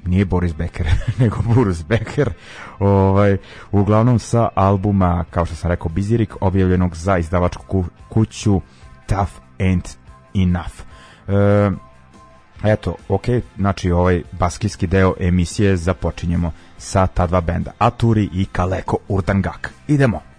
nije 0.07 0.25
Boris 0.25 0.55
Becker, 0.55 0.87
nego 1.21 1.37
Burus 1.55 1.85
Becker, 1.85 2.33
ovaj, 2.79 3.37
uglavnom 3.73 4.19
sa 4.19 4.49
albuma, 4.55 5.25
kao 5.31 5.47
što 5.47 5.55
sam 5.55 5.71
rekao, 5.71 5.89
Bizirik, 5.89 6.35
objavljenog 6.41 6.97
za 6.97 7.19
izdavačku 7.19 7.85
kuću 8.09 8.61
Tough 9.07 9.33
Ain't 9.59 9.97
Enough. 10.35 10.75
E, 11.29 11.71
eto, 12.65 12.95
ok, 13.09 13.25
znači 13.57 13.91
ovaj 13.91 14.23
baskijski 14.33 14.87
deo 14.87 15.15
emisije 15.21 15.77
započinjemo 15.77 16.53
sa 16.79 17.07
ta 17.07 17.27
dva 17.27 17.41
benda, 17.41 17.71
Aturi 17.79 18.29
i 18.33 18.45
Kaleko 18.53 18.99
Urdangak. 19.09 19.73
Idemo! 19.89 20.30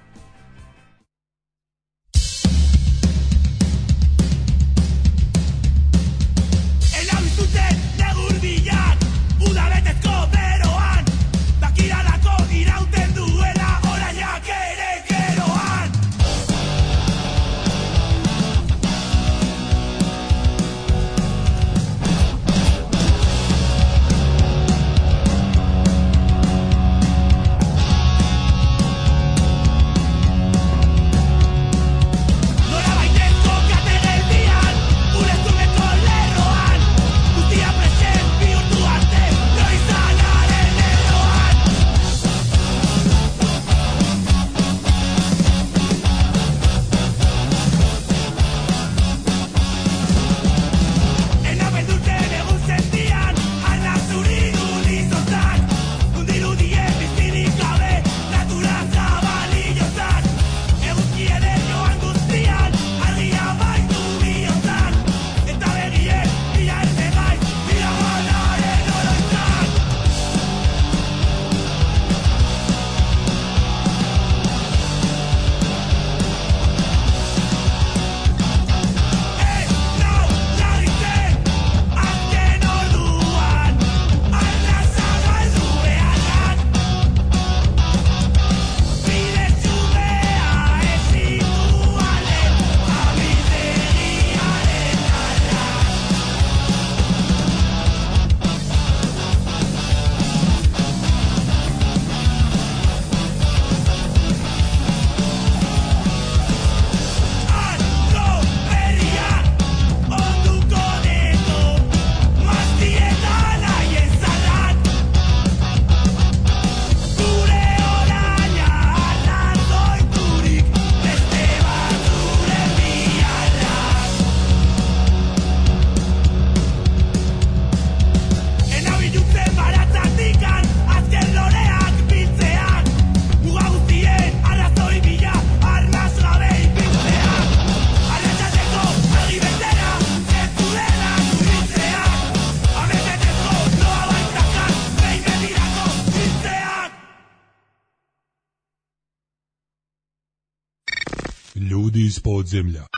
Podzemlja. 152.51 152.90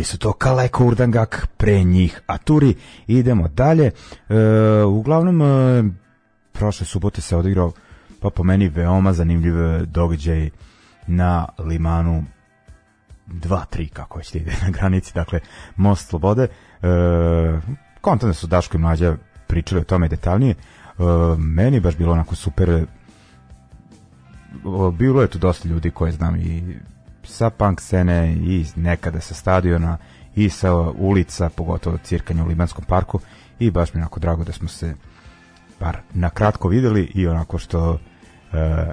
Bili 0.00 0.06
su 0.06 0.18
to 0.18 0.32
Kaleko 0.32 0.84
Urdangak, 0.84 1.46
pre 1.56 1.84
njih 1.84 2.20
Aturi. 2.26 2.74
Idemo 3.06 3.48
dalje. 3.48 3.90
E, 4.28 4.34
uglavnom, 4.84 5.42
e, 5.42 5.84
prošle 6.52 6.86
subote 6.86 7.20
se 7.20 7.36
odigrao, 7.36 7.72
pa 8.20 8.30
po 8.30 8.44
meni, 8.44 8.68
veoma 8.68 9.12
zanimljiv 9.12 9.54
događaj 9.86 10.50
na 11.06 11.48
limanu 11.58 12.24
2-3, 13.26 13.88
kako 13.88 14.22
ćete 14.22 14.38
ide 14.38 14.52
na 14.64 14.70
granici, 14.70 15.12
dakle, 15.14 15.40
Most 15.76 16.08
Slobode. 16.08 16.42
E, 16.42 16.48
kontane 18.00 18.34
su 18.34 18.46
Daško 18.46 18.76
i 18.76 18.80
Mlađa 18.80 19.16
pričali 19.46 19.80
o 19.80 19.84
tome 19.84 20.08
detaljnije. 20.08 20.54
E, 20.54 21.02
meni 21.38 21.80
baš 21.80 21.96
bilo 21.96 22.12
onako 22.12 22.34
super 22.34 22.86
bilo 24.98 25.22
je 25.22 25.28
tu 25.28 25.38
dosta 25.38 25.68
ljudi 25.68 25.90
koje 25.90 26.12
znam 26.12 26.36
i 26.36 26.76
sa 27.30 27.50
punk 27.50 27.80
scene 27.80 28.32
i 28.32 28.66
nekada 28.76 29.20
sa 29.20 29.34
stadiona 29.34 29.98
i 30.36 30.50
sa 30.50 30.74
ulica, 30.80 31.48
pogotovo 31.48 31.98
cirkanja 32.04 32.44
u 32.44 32.46
Limanskom 32.46 32.84
parku. 32.84 33.20
I 33.58 33.70
baš 33.70 33.94
mi 33.94 33.98
je 33.98 34.02
onako 34.02 34.20
drago 34.20 34.44
da 34.44 34.52
smo 34.52 34.68
se 34.68 34.94
bar 35.80 35.98
na 36.14 36.30
kratko 36.30 36.68
videli 36.68 37.12
i 37.14 37.26
onako 37.26 37.58
što 37.58 37.98
e, 38.52 38.92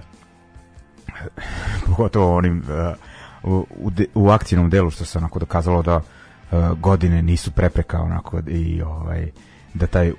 pogotovo 1.88 2.38
onim 2.38 2.64
e, 2.70 2.94
u, 3.44 3.66
u, 3.80 3.92
u 4.14 4.30
akcijnom 4.30 4.70
delu 4.70 4.90
što 4.90 5.06
se 5.06 5.18
onako 5.18 5.40
dokazalo 5.40 5.82
da 5.82 6.02
e, 6.02 6.56
godine 6.80 7.22
nisu 7.22 7.52
prepreka 7.52 8.02
onako 8.02 8.42
i 8.48 8.82
ovaj 8.82 9.32
da 9.74 9.88
taj 9.88 10.08
e, 10.08 10.14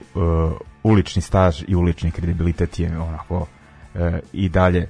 ulični 0.83 1.23
staž 1.23 1.63
i 1.69 1.77
ulični 1.77 2.11
kredibilitet 2.11 2.79
je 2.79 2.99
onako 2.99 3.47
e, 3.95 4.21
i 4.33 4.49
dalje 4.49 4.89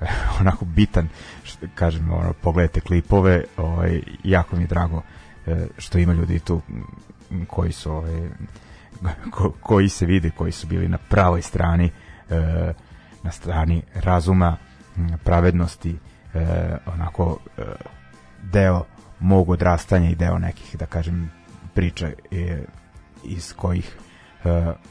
onako 0.40 0.64
bitan 0.64 1.08
što, 1.44 1.66
kažem 1.74 2.12
ono, 2.12 2.32
pogledajte 2.32 2.80
klipove 2.80 3.44
ovaj, 3.56 4.02
jako 4.24 4.56
mi 4.56 4.62
je 4.62 4.66
drago 4.66 5.02
e, 5.46 5.66
što 5.78 5.98
ima 5.98 6.12
ljudi 6.12 6.38
tu 6.38 6.60
koji 7.46 7.72
su 7.72 7.92
ovaj, 7.92 8.28
ko, 9.32 9.52
koji 9.60 9.88
se 9.88 10.06
vide 10.06 10.30
koji 10.30 10.52
su 10.52 10.66
bili 10.66 10.88
na 10.88 10.98
pravoj 10.98 11.42
strani 11.42 11.90
e, 12.30 12.72
na 13.22 13.30
strani 13.30 13.82
razuma 13.94 14.56
pravednosti 15.24 15.96
e, 16.34 16.76
onako 16.86 17.38
deo 18.42 18.84
mog 19.20 19.50
odrastanja 19.50 20.10
i 20.10 20.14
deo 20.14 20.38
nekih 20.38 20.76
da 20.76 20.86
kažem 20.86 21.30
priča 21.74 22.10
iz 23.24 23.52
kojih 23.52 23.96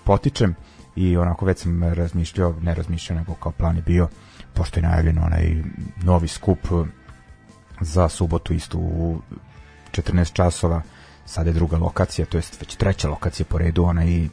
potičem. 0.03 0.55
I 0.95 1.17
onako 1.17 1.45
već 1.45 1.57
sam 1.59 1.83
razmišljao, 1.83 2.55
ne 2.61 2.73
razmišljao 2.73 3.19
nego 3.19 3.33
kao 3.33 3.51
plan 3.51 3.75
je 3.75 3.81
bio 3.81 4.07
pošto 4.57 4.79
je 4.79 4.83
najavljen 4.83 5.19
onaj 5.19 5.55
novi 6.03 6.27
skup 6.27 6.59
za 7.81 8.09
subotu 8.09 8.53
isto 8.53 8.77
u 8.77 9.21
14 9.91 10.33
časova 10.33 10.81
sada 11.25 11.49
je 11.49 11.53
druga 11.53 11.77
lokacija, 11.77 12.25
to 12.25 12.37
jest 12.37 12.61
već 12.61 12.75
treća 12.75 13.09
lokacija 13.09 13.45
po 13.49 13.57
redu, 13.57 13.83
onaj 13.83 14.27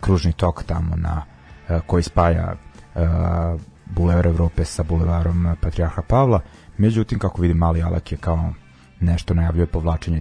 kružni 0.00 0.32
tok 0.32 0.64
tamo 0.64 0.96
na 0.96 1.22
uh, 1.68 1.80
koji 1.86 2.02
spaja 2.02 2.54
uh, 2.94 3.60
Bulevar 3.86 4.26
Evrope 4.26 4.64
sa 4.64 4.82
bulevarom 4.82 5.56
Patriarha 5.60 6.02
Pavla. 6.02 6.40
Međutim, 6.76 7.18
kako 7.18 7.42
vidim, 7.42 7.56
Mali 7.56 7.82
Alek 7.82 8.12
je 8.12 8.18
kao 8.18 8.52
nešto 9.00 9.34
najavljuje 9.34 9.66
povlačenje 9.66 10.20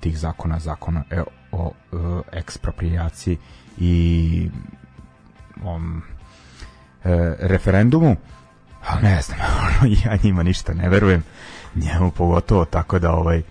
tih 0.00 0.18
zakona, 0.18 0.58
zakona 0.58 1.04
e, 1.10 1.22
o 1.52 1.72
e, 1.72 1.96
ekspropriaciji 2.32 3.38
i 3.78 4.50
um, 5.64 6.02
e, 7.04 7.34
referendumu 7.38 8.16
ali 8.88 9.02
ne 9.02 9.22
znam, 9.22 9.38
ja 10.04 10.18
njima 10.22 10.42
ništa 10.42 10.74
ne 10.74 10.88
verujem, 10.88 11.22
njemu 11.74 12.10
pogotovo, 12.10 12.64
tako 12.64 12.98
da 12.98 13.12
ovaj, 13.12 13.42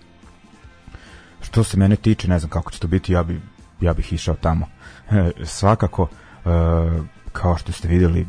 što 1.42 1.64
se 1.64 1.76
mene 1.76 1.96
tiče, 1.96 2.28
ne 2.28 2.38
znam 2.38 2.50
kako 2.50 2.70
će 2.70 2.78
to 2.78 2.86
biti, 2.86 3.12
ja, 3.12 3.22
bi, 3.22 3.40
ja 3.80 3.92
bih 3.92 4.12
išao 4.12 4.34
tamo. 4.34 4.66
E, 5.10 5.30
svakako, 5.44 6.08
e, 6.44 6.48
kao 7.32 7.56
što 7.58 7.72
ste 7.72 7.88
videli, 7.88 8.26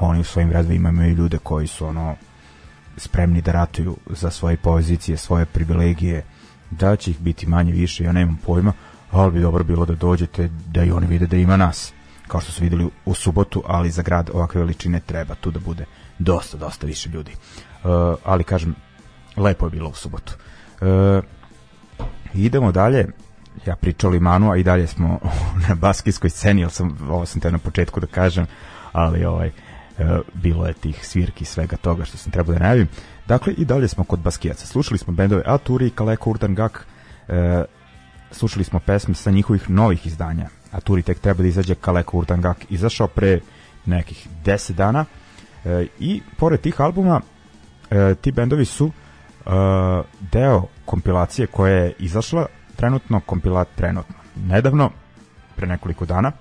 oni 0.00 0.20
u 0.20 0.24
svojim 0.24 0.52
redovima 0.52 0.88
imaju 0.88 1.14
ljude 1.14 1.38
koji 1.38 1.66
su 1.66 1.86
ono 1.86 2.16
spremni 2.96 3.42
da 3.42 3.52
ratuju 3.52 3.96
za 4.10 4.30
svoje 4.30 4.56
pozicije, 4.56 5.16
svoje 5.16 5.46
privilegije, 5.46 6.24
da 6.70 6.96
će 6.96 7.10
ih 7.10 7.20
biti 7.20 7.46
manje 7.46 7.72
više, 7.72 8.04
ja 8.04 8.12
nemam 8.12 8.38
pojma, 8.46 8.72
ali 9.10 9.32
bi 9.32 9.40
dobro 9.40 9.64
bilo 9.64 9.86
da 9.86 9.94
dođete, 9.94 10.50
da 10.66 10.84
i 10.84 10.90
oni 10.90 11.06
vide 11.06 11.26
da 11.26 11.36
ima 11.36 11.56
nas, 11.56 11.92
kao 12.28 12.40
što 12.40 12.52
su 12.52 12.62
videli 12.62 12.88
u 13.04 13.14
subotu, 13.14 13.62
ali 13.66 13.90
za 13.90 14.02
grad 14.02 14.30
ovakve 14.34 14.60
veličine 14.60 15.00
treba 15.00 15.34
tu 15.34 15.50
da 15.50 15.60
bude 15.60 15.84
dosta, 16.22 16.56
dosta 16.56 16.86
više 16.86 17.08
ljudi. 17.08 17.32
Uh, 17.84 17.90
ali 18.24 18.44
kažem, 18.44 18.74
lepo 19.36 19.66
je 19.66 19.70
bilo 19.70 19.90
u 19.90 19.94
subotu. 19.94 20.32
Uh, 20.80 21.24
idemo 22.34 22.72
dalje, 22.72 23.06
ja 23.66 23.76
pričao 23.76 24.10
Limanu, 24.10 24.50
a 24.50 24.56
i 24.56 24.62
dalje 24.62 24.86
smo 24.86 25.18
na 25.68 25.74
baskijskoj 25.74 26.30
sceni, 26.30 26.60
jer 26.60 26.70
sam, 26.70 26.98
ovo 27.10 27.26
sam 27.26 27.40
te 27.40 27.50
na 27.50 27.58
početku 27.58 28.00
da 28.00 28.06
kažem, 28.06 28.46
ali 28.92 29.24
ovaj, 29.24 29.48
uh, 29.48 30.04
bilo 30.34 30.66
je 30.66 30.72
tih 30.72 31.06
svirki 31.06 31.44
svega 31.44 31.76
toga 31.76 32.04
što 32.04 32.18
sam 32.18 32.32
trebao 32.32 32.54
da 32.54 32.60
najavim. 32.60 32.88
Dakle, 33.26 33.52
i 33.52 33.64
dalje 33.64 33.88
smo 33.88 34.04
kod 34.04 34.20
baskijaca. 34.20 34.66
Slušali 34.66 34.98
smo 34.98 35.12
bendove 35.12 35.42
Aturi, 35.46 35.90
Kaleko, 35.90 36.30
Urdan 36.30 36.54
Gak, 36.54 36.86
uh, 37.28 37.34
slušali 38.30 38.64
smo 38.64 38.80
pesme 38.80 39.14
sa 39.14 39.30
njihovih 39.30 39.70
novih 39.70 40.06
izdanja. 40.06 40.48
Aturi 40.72 41.02
tek 41.02 41.18
treba 41.18 41.42
da 41.42 41.48
izađe 41.48 41.74
Kaleko 41.74 42.18
Urdan 42.18 42.40
Gak, 42.40 42.56
izašao 42.68 43.06
pre 43.06 43.40
nekih 43.86 44.28
10 44.44 44.72
dana, 44.72 45.04
E, 45.64 45.86
I 46.00 46.22
pored 46.36 46.60
tih 46.60 46.80
albuma, 46.80 47.20
e, 47.90 48.14
ti 48.14 48.32
bendovi 48.32 48.64
su 48.64 48.86
e, 48.86 49.50
deo 50.32 50.66
kompilacije 50.84 51.46
koja 51.46 51.76
je 51.76 51.94
izašla 51.98 52.46
trenutno, 52.76 53.20
kompilat 53.20 53.68
trenutno, 53.74 54.14
nedavno, 54.46 54.90
pre 55.56 55.66
nekoliko 55.66 56.04
dana, 56.06 56.32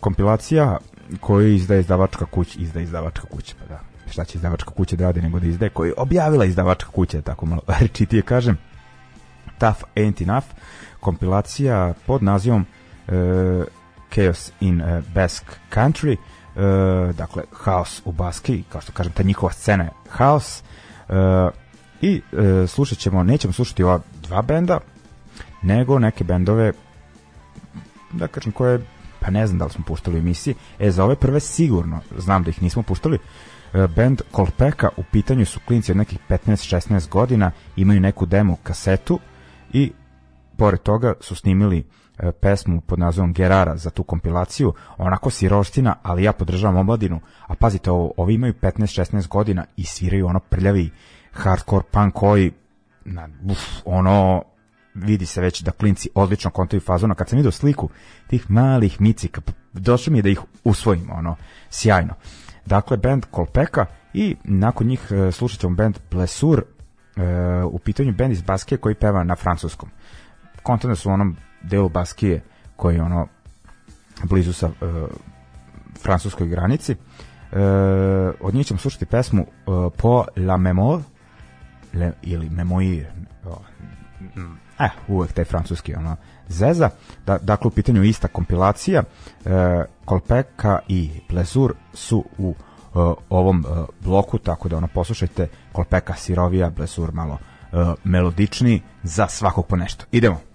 kompilacija 0.00 0.78
koju 1.20 1.54
izdaje 1.54 1.80
izdavačka 1.80 2.24
kuća, 2.24 2.58
izdaje 2.60 2.84
izdavačka 2.84 3.26
kuća, 3.26 3.54
pa 3.58 3.64
da, 3.74 3.80
šta 4.10 4.24
će 4.24 4.38
izdavačka 4.38 4.70
kuća 4.70 4.96
da 4.96 5.04
radi 5.04 5.22
nego 5.22 5.40
da 5.40 5.46
izdaje, 5.46 5.70
koju 5.70 5.94
objavila 5.96 6.44
izdavačka 6.44 6.90
kuća, 6.90 7.22
tako 7.22 7.46
malo 7.46 7.62
rečitije 7.80 8.22
kažem, 8.22 8.58
Tough 9.58 9.82
Ain't 9.96 10.22
Enough, 10.22 10.46
kompilacija 11.00 11.94
pod 12.06 12.22
nazivom 12.22 12.66
uh, 13.08 13.14
Chaos 14.14 14.52
in 14.60 14.80
uh, 14.80 15.04
Basque 15.14 15.54
Country, 15.74 16.12
uh, 16.12 16.37
e, 16.58 17.12
dakle 17.12 17.42
haos 17.52 18.02
u 18.04 18.12
Baski, 18.12 18.62
kao 18.68 18.80
što 18.80 18.92
kažem, 18.92 19.12
ta 19.12 19.22
njihova 19.22 19.52
scena 19.52 19.84
je 19.84 19.90
haos. 20.10 20.62
E, 21.08 21.14
I 22.00 22.22
e, 22.32 22.66
slušat 22.66 22.98
ćemo, 22.98 23.22
nećemo 23.22 23.52
slušati 23.52 23.82
ova 23.82 24.00
dva 24.22 24.42
benda, 24.42 24.80
nego 25.62 25.98
neke 25.98 26.24
bendove, 26.24 26.72
da 28.12 28.28
kažem, 28.28 28.52
koje, 28.52 28.80
pa 29.20 29.30
ne 29.30 29.46
znam 29.46 29.58
da 29.58 29.64
li 29.64 29.70
smo 29.70 29.84
puštali 29.84 30.16
u 30.16 30.18
emisiji, 30.18 30.54
e, 30.78 30.90
za 30.90 31.04
ove 31.04 31.16
prve 31.16 31.40
sigurno, 31.40 32.00
znam 32.18 32.42
da 32.42 32.50
ih 32.50 32.62
nismo 32.62 32.82
puštali, 32.82 33.18
e, 33.72 33.86
band 33.96 34.22
Kolpeka 34.30 34.88
u 34.96 35.02
pitanju 35.12 35.46
su 35.46 35.60
klinci 35.66 35.92
od 35.92 35.96
nekih 35.96 36.18
15-16 36.28 37.08
godina, 37.08 37.50
imaju 37.76 38.00
neku 38.00 38.26
demo 38.26 38.56
kasetu 38.62 39.18
i 39.72 39.92
pored 40.56 40.80
toga 40.80 41.14
su 41.20 41.34
snimili 41.34 41.86
pesmu 42.40 42.80
pod 42.80 42.98
nazivom 42.98 43.32
Gerara 43.32 43.76
za 43.76 43.90
tu 43.90 44.02
kompilaciju, 44.02 44.72
onako 44.96 45.30
siroština, 45.30 45.94
ali 46.02 46.22
ja 46.22 46.32
podržavam 46.32 46.76
omladinu, 46.76 47.20
a 47.46 47.54
pazite 47.54 47.90
ovo, 47.90 48.12
ovi 48.16 48.34
imaju 48.34 48.54
15-16 48.62 49.28
godina 49.28 49.64
i 49.76 49.84
sviraju 49.84 50.26
ono 50.26 50.40
prljavi 50.40 50.90
hardcore 51.32 51.84
punk 51.90 52.14
koji 52.14 52.52
na, 53.04 53.28
uf, 53.50 53.58
ono 53.84 54.42
vidi 54.94 55.26
se 55.26 55.40
već 55.40 55.62
da 55.62 55.70
klinci 55.70 56.08
odlično 56.14 56.50
kontaju 56.50 56.80
fazona. 56.80 57.14
Kad 57.14 57.28
sam 57.28 57.36
vidio 57.36 57.50
sliku 57.50 57.88
tih 58.26 58.50
malih 58.50 59.00
micika, 59.00 59.40
došlo 59.72 60.10
mi 60.10 60.18
je 60.18 60.22
da 60.22 60.28
ih 60.28 60.40
usvojim, 60.64 61.10
ono, 61.10 61.36
sjajno. 61.70 62.14
Dakle, 62.66 62.96
band 62.96 63.24
Kolpeka 63.30 63.86
i 64.14 64.36
nakon 64.44 64.86
njih 64.86 65.08
e, 65.10 65.32
slušat 65.32 65.60
ćemo 65.60 65.76
band 65.76 65.98
Plesur, 66.08 66.62
e, 67.16 67.22
u 67.64 67.78
pitanju 67.78 68.12
band 68.12 68.32
iz 68.32 68.42
Baske 68.42 68.76
koji 68.76 68.94
peva 68.94 69.24
na 69.24 69.36
francuskom. 69.36 69.90
Kontane 70.62 70.96
su 70.96 71.10
onom 71.10 71.36
delu 71.62 71.88
Baskije 71.88 72.42
koji 72.76 72.94
je 72.94 73.02
ono 73.02 73.26
blizu 74.24 74.52
sa 74.52 74.66
uh, 74.66 74.72
francuskoj 76.02 76.48
granici. 76.48 76.92
Uh, 76.92 77.58
od 78.40 78.54
njih 78.54 78.66
ćemo 78.66 78.78
slušati 78.78 79.06
pesmu 79.06 79.42
uh, 79.42 79.92
Po 79.96 80.24
la 80.36 80.56
Memoire 80.56 81.02
le, 81.94 82.12
ili 82.22 82.50
Memoir 82.50 83.06
eh, 84.78 84.88
uvek 85.08 85.32
taj 85.32 85.44
francuski 85.44 85.94
ono, 85.94 86.16
zeza. 86.48 86.90
Da, 87.26 87.38
dakle, 87.38 87.68
u 87.68 87.70
pitanju 87.70 88.04
ista 88.04 88.28
kompilacija. 88.28 89.02
Uh, 89.44 89.52
Kolpeka 90.04 90.78
i 90.88 91.10
Plezur 91.28 91.74
su 91.94 92.24
u 92.38 92.48
uh, 92.48 93.14
ovom 93.30 93.64
uh, 93.68 93.86
bloku, 94.00 94.38
tako 94.38 94.68
da 94.68 94.76
ono 94.76 94.88
poslušajte 94.88 95.48
Kolpeka 95.72 96.14
sirovija, 96.14 96.70
Plezur 96.70 97.12
malo 97.12 97.38
uh, 97.72 97.94
melodični 98.04 98.82
za 99.02 99.26
svakog 99.26 99.66
po 99.66 99.76
nešto. 99.76 100.04
Idemo. 100.12 100.47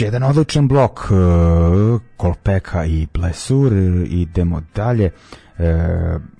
Jedan 0.00 0.22
odličan 0.22 0.68
blok 0.68 1.10
uh, 1.10 2.00
Kolpeka 2.16 2.84
i 2.84 3.06
Blesur 3.14 3.72
idemo 4.06 4.62
dalje. 4.74 5.10
Uh, 5.58 5.64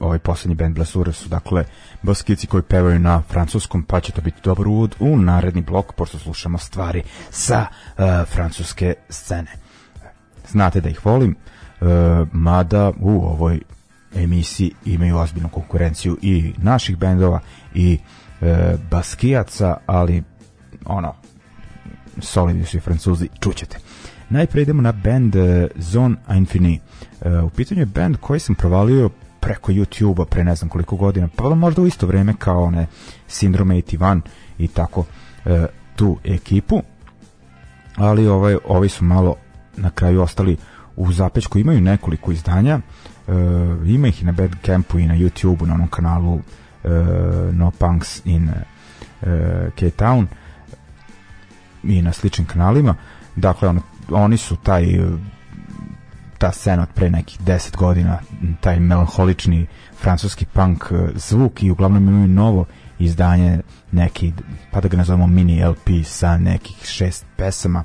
ovaj 0.01 0.19
poslednji 0.19 0.55
band 0.55 0.75
Blesura 0.75 1.13
su 1.13 1.29
dakle 1.29 1.65
baskici 2.03 2.47
koji 2.47 2.63
pevaju 2.63 2.99
na 2.99 3.23
francuskom 3.23 3.83
pa 3.83 4.01
će 4.01 4.13
to 4.13 4.21
biti 4.21 4.41
dobar 4.45 4.69
uvod 4.69 4.97
u 5.01 5.17
naredni 5.17 5.63
blok 5.63 5.93
pošto 5.93 6.19
slušamo 6.19 6.59
stvari 6.59 7.03
sa 7.31 7.67
uh, 7.67 8.05
francuske 8.29 8.95
scene. 9.09 9.53
Znate 10.49 10.81
da 10.81 10.89
ih 10.89 11.07
volim 11.07 11.37
uh, 11.81 11.89
mada 12.33 12.93
u 13.01 13.11
ovoj 13.11 13.61
emisiji 14.15 14.73
imaju 14.85 15.17
ozbiljnu 15.17 15.49
konkurenciju 15.49 16.19
i 16.23 16.53
naših 16.57 16.99
bendova 16.99 17.41
i 17.75 17.99
uh, 18.41 18.49
baskijaca 18.91 19.77
ali 19.87 20.23
ono 20.85 21.15
solidni 22.21 22.65
su 22.65 22.77
i 22.77 22.81
francuzi, 22.81 23.29
čućete. 23.41 23.79
Najpre 24.31 24.63
idemo 24.63 24.83
na 24.83 24.93
band 24.93 25.37
uh, 25.37 25.43
Zone 25.77 26.17
Infini. 26.37 26.81
Uh, 27.21 27.45
u 27.45 27.51
pitanju 27.51 27.81
je 27.81 27.87
band 27.87 28.17
koji 28.17 28.41
sam 28.41 28.55
provalio 28.55 29.11
preko 29.41 29.73
YouTube-a 29.73 30.25
pre 30.25 30.45
ne 30.45 30.55
znam 30.55 30.69
koliko 30.69 30.97
godina, 30.97 31.29
pa 31.37 31.55
možda 31.55 31.83
u 31.83 31.87
isto 31.87 32.07
vreme 32.07 32.35
kao 32.39 32.65
one 32.65 32.87
Syndrome 33.29 33.83
81 33.83 34.21
i 34.59 34.69
tako 34.69 35.01
uh, 35.01 35.65
tu 35.97 36.19
ekipu, 36.25 36.83
ali 37.97 38.29
ovaj, 38.29 38.57
ovi 38.65 38.89
su 38.89 39.05
malo 39.05 39.37
na 39.77 39.91
kraju 39.91 40.23
ostali 40.23 40.57
u 40.97 41.13
zapečku, 41.13 41.59
imaju 41.59 41.81
nekoliko 41.81 42.33
izdanja, 42.33 42.81
ima 43.87 44.09
ih 44.09 44.23
i 44.23 44.27
na 44.27 44.33
Bandcampu 44.33 44.99
i 44.99 45.07
na 45.07 45.15
YouTube-u, 45.15 45.67
na 45.67 45.75
onom 45.75 45.89
kanalu 45.89 46.41
No 47.53 47.71
Punks 47.71 48.23
in 48.25 48.51
K-Town, 49.77 50.27
i 51.89 52.03
na 52.03 52.13
sličnim 52.13 52.47
kanalima. 52.47 52.95
Dakle, 53.37 53.69
ono, 53.69 53.81
oni 54.11 54.37
su 54.37 54.57
taj 54.57 54.85
ta 56.39 56.53
scena 56.53 56.83
od 56.83 56.89
pre 56.95 57.11
nekih 57.11 57.41
10 57.41 57.77
godina, 57.77 58.19
taj 58.61 58.81
melanholični 58.81 59.67
francuski 60.01 60.45
punk 60.45 60.85
e, 60.91 61.09
zvuk 61.15 61.63
i 61.63 61.71
uglavnom 61.71 62.09
imaju 62.09 62.29
novo 62.29 62.65
izdanje 62.99 63.61
neki, 63.93 64.33
pa 64.71 64.81
da 64.81 64.89
ga 64.89 64.97
nazovemo 64.97 65.27
mini 65.27 65.65
LP 65.65 65.89
sa 66.05 66.39
nekih 66.39 66.77
šest 66.85 67.27
pesama 67.37 67.83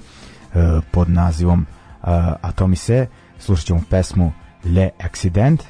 uh, 0.54 0.62
pod 0.91 1.10
nazivom 1.10 1.60
uh, 1.60 2.08
Atomise. 2.41 3.08
Slušat 3.39 3.66
ćemo 3.66 3.82
pesmu 3.89 4.32
Le 4.66 4.89
Accident 4.99 5.64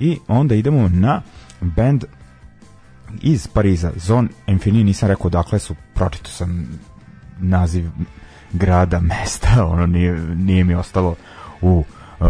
i 0.00 0.18
onda 0.28 0.54
idemo 0.54 0.88
na 0.88 1.22
band 1.60 2.04
iz 3.22 3.48
Pariza, 3.48 3.92
Zone 3.96 4.28
Infini, 4.46 4.84
nisam 4.84 5.08
rekao 5.08 5.30
dakle 5.30 5.58
su, 5.58 5.74
pročito 5.94 6.30
sam 6.30 6.78
naziv 7.48 7.90
grada, 8.52 9.00
mesta, 9.00 9.64
ono 9.72 9.86
nije, 9.86 10.12
nije 10.36 10.64
mi 10.64 10.74
ostalo 10.74 11.14
u 11.60 11.84
uh, 12.20 12.26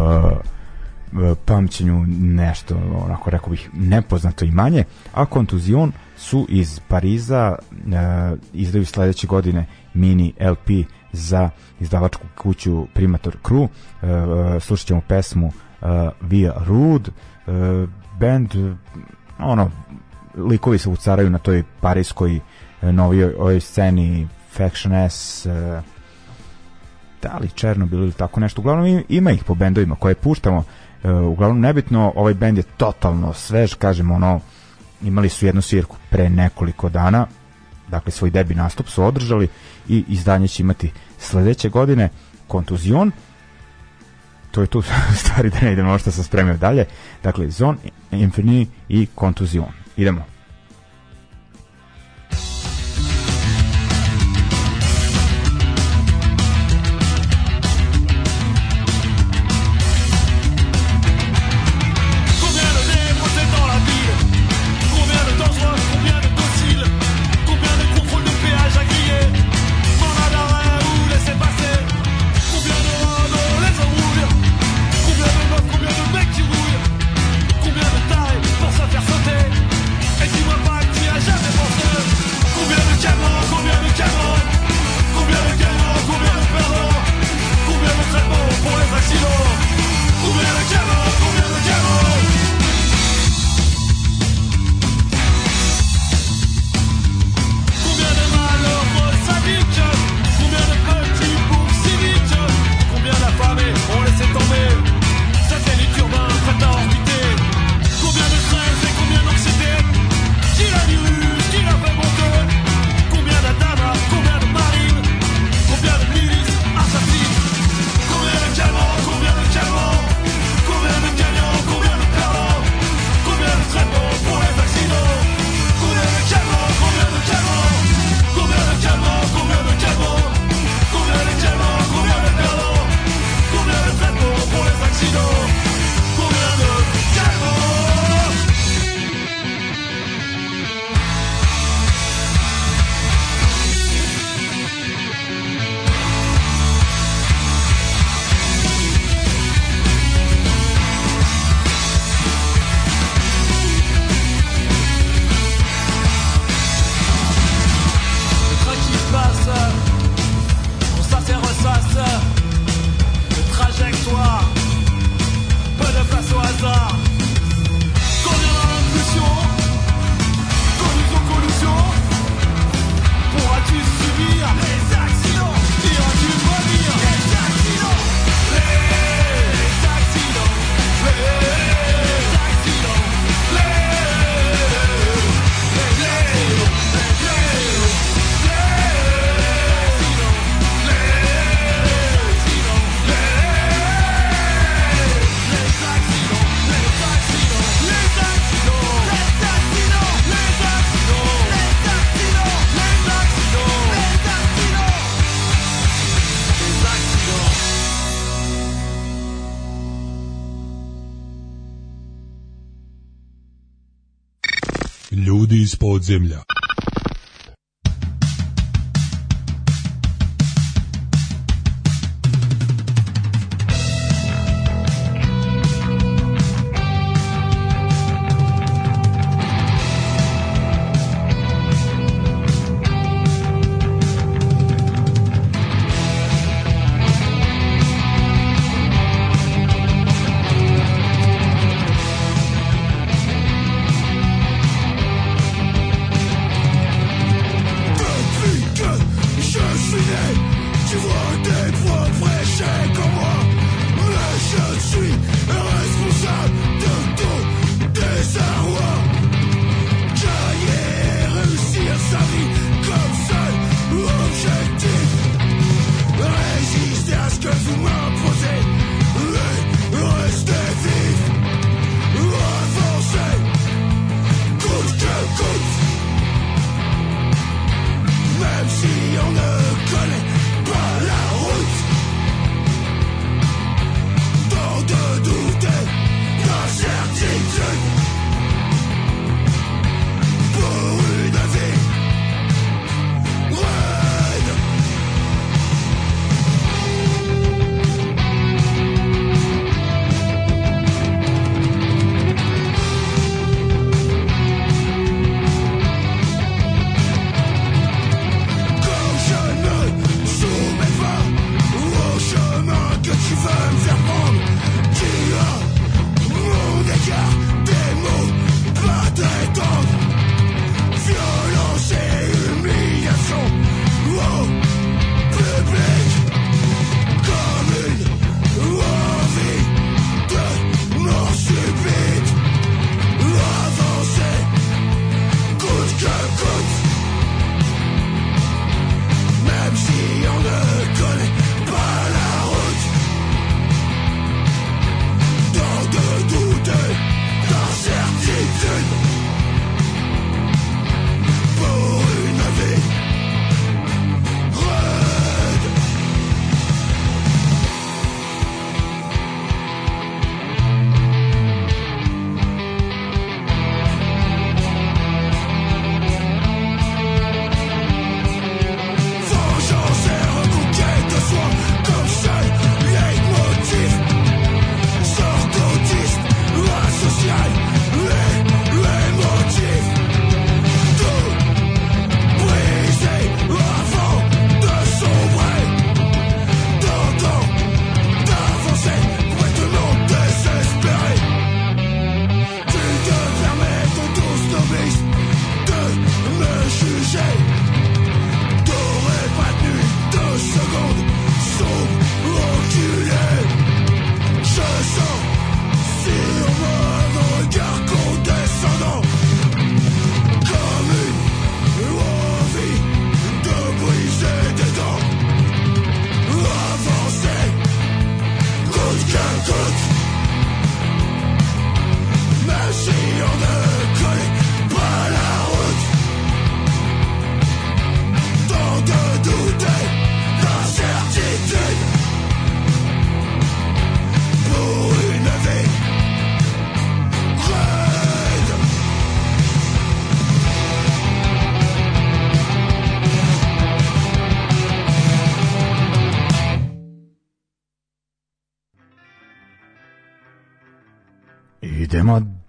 pamćenju 1.44 2.04
nešto, 2.18 2.76
onako 3.04 3.30
rekao 3.30 3.50
bih, 3.50 3.70
nepoznato 3.72 4.44
imanje, 4.44 4.84
a 5.14 5.26
Kontuzion 5.26 5.92
su 6.16 6.46
iz 6.48 6.80
Pariza, 6.88 7.56
uh, 7.70 8.38
izdaju 8.52 8.86
sledeće 8.86 9.26
godine 9.26 9.66
mini 9.94 10.32
LP 10.40 10.86
za 11.12 11.50
izdavačku 11.80 12.26
kuću 12.38 12.86
Primator 12.94 13.36
Crew, 13.42 13.62
uh, 13.62 14.62
slušat 14.62 14.86
ćemo 14.86 15.00
pesmu 15.00 15.46
uh, 15.46 15.88
Via 16.20 16.52
Rude, 16.66 17.10
uh, 17.46 17.88
band, 18.20 18.54
ono, 19.38 19.70
likovi 20.36 20.78
se 20.78 20.88
ucaraju 20.88 21.30
na 21.30 21.38
toj 21.38 21.62
parijskoj 21.80 22.40
novijoj 22.82 23.34
ovoj 23.34 23.60
sceni 23.60 24.28
Faction 24.56 24.94
S, 24.94 25.46
uh, 25.46 25.52
da 27.22 27.38
li 27.40 27.48
Černobil 27.48 28.02
ili 28.02 28.12
tako 28.12 28.40
nešto. 28.40 28.60
Uglavnom 28.60 29.02
ima 29.08 29.30
ih 29.30 29.44
po 29.44 29.54
bendovima 29.54 29.96
koje 29.96 30.14
puštamo. 30.14 30.58
Uh, 30.58 31.10
uglavnom 31.32 31.60
nebitno, 31.60 32.12
ovaj 32.16 32.34
bend 32.34 32.58
je 32.58 32.64
totalno 32.76 33.32
svež, 33.32 33.74
kažemo 33.74 34.14
ono, 34.14 34.40
imali 35.02 35.28
su 35.28 35.46
jednu 35.46 35.62
svirku 35.62 35.96
pre 36.10 36.28
nekoliko 36.28 36.88
dana, 36.88 37.26
dakle 37.88 38.12
svoj 38.12 38.30
debi 38.30 38.54
nastup 38.54 38.88
su 38.88 39.04
održali 39.04 39.48
i 39.88 40.04
izdanje 40.08 40.48
će 40.48 40.62
imati 40.62 40.92
sledeće 41.18 41.68
godine 41.68 42.08
Kontuzion, 42.48 43.12
to 44.50 44.60
je 44.60 44.66
tu 44.66 44.82
stvari 45.20 45.50
da 45.50 45.60
ne 45.60 45.72
idemo 45.72 45.88
ono 45.88 45.98
što 45.98 46.10
sam 46.10 46.24
spremio 46.24 46.56
dalje. 46.56 46.84
Dakle, 47.22 47.50
Zone, 47.50 47.78
Infinity 48.10 48.66
i 48.88 49.06
Kontuzion. 49.14 49.72
Idemo. 49.96 50.33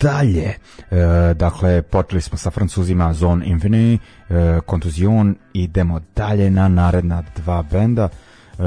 Dalje. 0.05 0.53
E, 0.91 1.33
dakle, 1.33 1.81
počeli 1.81 2.21
smo 2.21 2.37
sa 2.37 2.51
francuzima 2.51 3.13
Zone 3.13 3.45
Infinity, 3.45 3.97
e, 4.29 4.59
Contusion, 4.69 5.35
idemo 5.53 5.99
dalje 6.15 6.51
na 6.51 6.67
naredna 6.67 7.23
dva 7.35 7.63
benda. 7.71 8.09
E, 8.09 8.63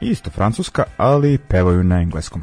isto 0.00 0.30
francuska, 0.30 0.84
ali 0.96 1.38
pevaju 1.38 1.84
na 1.84 2.00
engleskom. 2.00 2.42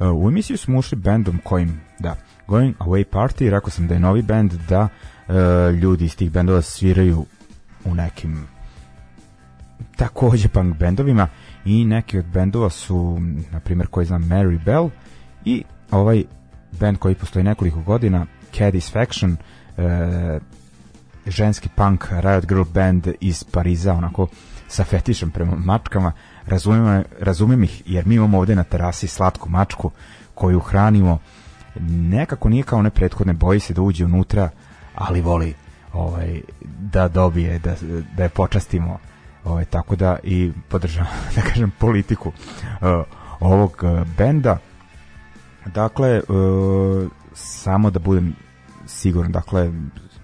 E, 0.00 0.04
u 0.04 0.28
emisiju 0.28 0.58
smo 0.58 0.78
ušli 0.78 0.98
bendom 0.98 1.40
kojim, 1.44 1.80
da, 1.98 2.16
Going 2.46 2.74
Away 2.78 3.04
Party, 3.04 3.50
rekao 3.50 3.70
sam 3.70 3.86
da 3.86 3.94
je 3.94 4.00
novi 4.00 4.22
bend, 4.22 4.52
da 4.68 4.88
e, 5.28 5.72
ljudi 5.72 6.04
iz 6.04 6.16
tih 6.16 6.30
bendova 6.30 6.62
sviraju 6.62 7.26
u 7.84 7.94
nekim 7.94 8.46
takođe 9.96 10.48
punk 10.48 10.76
bendovima 10.76 11.28
i 11.64 11.84
neki 11.84 12.18
od 12.18 12.24
bendova 12.24 12.70
su, 12.70 13.18
na 13.52 13.60
primjer, 13.60 13.86
koji 13.86 14.06
znam, 14.06 14.22
Mary 14.22 14.64
Bell 14.64 14.90
i 15.44 15.64
ovaj 15.90 16.24
band 16.72 16.98
koji 16.98 17.14
postoji 17.14 17.44
nekoliko 17.44 17.80
godina, 17.80 18.26
Caddy's 18.52 18.92
Faction, 18.92 19.36
e, 19.78 20.38
ženski 21.26 21.68
punk 21.76 22.04
Riot 22.10 22.46
Girl 22.46 22.62
band 22.74 23.08
iz 23.20 23.44
Pariza, 23.44 23.94
onako 23.94 24.26
sa 24.68 24.84
fetišem 24.84 25.30
prema 25.30 25.56
mačkama, 25.56 26.12
razumem, 26.46 27.04
razumem 27.20 27.64
ih 27.64 27.82
jer 27.86 28.06
mi 28.06 28.14
imamo 28.14 28.38
ovde 28.38 28.54
na 28.54 28.64
terasi 28.64 29.06
slatku 29.06 29.48
mačku 29.48 29.90
koju 30.34 30.60
hranimo. 30.60 31.18
Nekako 31.90 32.48
nije 32.48 32.62
kao 32.62 32.78
one 32.78 32.90
prethodne 32.90 33.32
boji 33.32 33.60
se 33.60 33.74
da 33.74 33.82
uđe 33.82 34.04
unutra 34.04 34.50
ali 34.94 35.20
voli 35.20 35.54
ovaj, 35.92 36.40
da 36.80 37.08
dobije 37.08 37.58
da, 37.58 37.74
da 38.16 38.22
je 38.22 38.28
počastimo 38.28 38.98
ovaj, 39.44 39.64
tako 39.64 39.96
da 39.96 40.18
i 40.22 40.52
podržavam 40.68 41.12
da 41.36 41.42
kažem 41.42 41.70
politiku 41.78 42.28
uh, 42.28 42.88
ovog 43.40 43.82
uh, 43.82 44.06
benda 44.16 44.58
Dakle, 45.66 46.20
uh, 46.28 47.10
samo 47.34 47.90
da 47.90 47.98
budem 47.98 48.36
siguran, 48.86 49.32
dakle, 49.32 49.72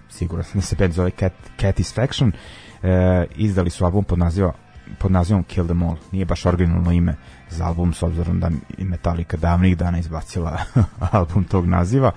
siguran 0.09 0.43
sam 0.43 0.59
da 0.59 0.65
se 0.65 0.75
band 0.75 0.93
zove 0.93 1.11
Cat, 1.11 1.33
Catisfaction, 1.61 2.31
e, 2.83 3.25
izdali 3.35 3.69
su 3.69 3.85
album 3.85 4.03
pod, 4.03 4.19
naziva, 4.19 4.53
pod 4.99 5.11
nazivom 5.11 5.43
Kill 5.43 5.65
Them 5.65 5.83
All. 5.83 5.95
Nije 6.11 6.25
baš 6.25 6.45
originalno 6.45 6.91
ime 6.91 7.15
za 7.49 7.65
album, 7.65 7.93
s 7.93 8.03
obzirom 8.03 8.39
da 8.39 8.51
i 8.77 8.85
Metallica 8.85 9.37
davnih 9.37 9.77
dana 9.77 9.99
izbacila 9.99 10.57
album 11.11 11.43
tog 11.43 11.65
naziva 11.65 12.11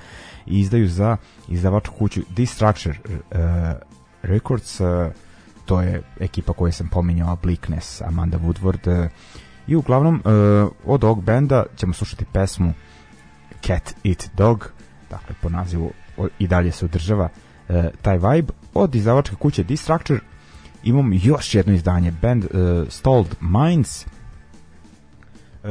i 0.47 0.61
izdaju 0.61 0.89
za 0.89 1.16
izdavačku 1.49 1.95
kuću 1.95 2.21
Destructure 2.29 2.99
uh, 3.07 3.18
Records, 4.23 4.81
uh, 4.81 4.89
to 5.64 5.81
je 5.81 6.03
ekipa 6.21 6.53
koju 6.53 6.73
sam 6.73 6.89
pominjao, 6.89 7.37
Bleakness, 7.43 8.03
Amanda 8.03 8.39
Woodward, 8.39 9.05
uh, 9.05 9.11
i 9.66 9.77
uglavnom 9.77 10.14
uh, 10.14 10.73
od 10.85 11.05
ovog 11.05 11.25
benda 11.25 11.64
ćemo 11.77 11.93
slušati 11.93 12.25
pesmu 12.33 12.73
Cat 13.66 13.94
Eat 14.04 14.30
Dog, 14.36 14.72
dakle 15.11 15.34
po 15.42 15.48
nazivu 15.48 15.92
i 16.38 16.46
dalje 16.46 16.72
se 16.72 16.84
održava 16.84 17.28
uh, 17.68 17.76
taj 18.02 18.18
vibe. 18.18 18.52
Od 18.74 18.94
izdavačke 18.94 19.36
kuće 19.36 19.64
Destructure 19.64 20.20
imam 20.82 21.12
još 21.12 21.54
jedno 21.54 21.72
izdanje, 21.72 22.12
band 22.22 22.44
uh, 22.44 22.50
Stalled 22.88 23.34
Minds. 23.40 24.06
Uh, 24.06 25.70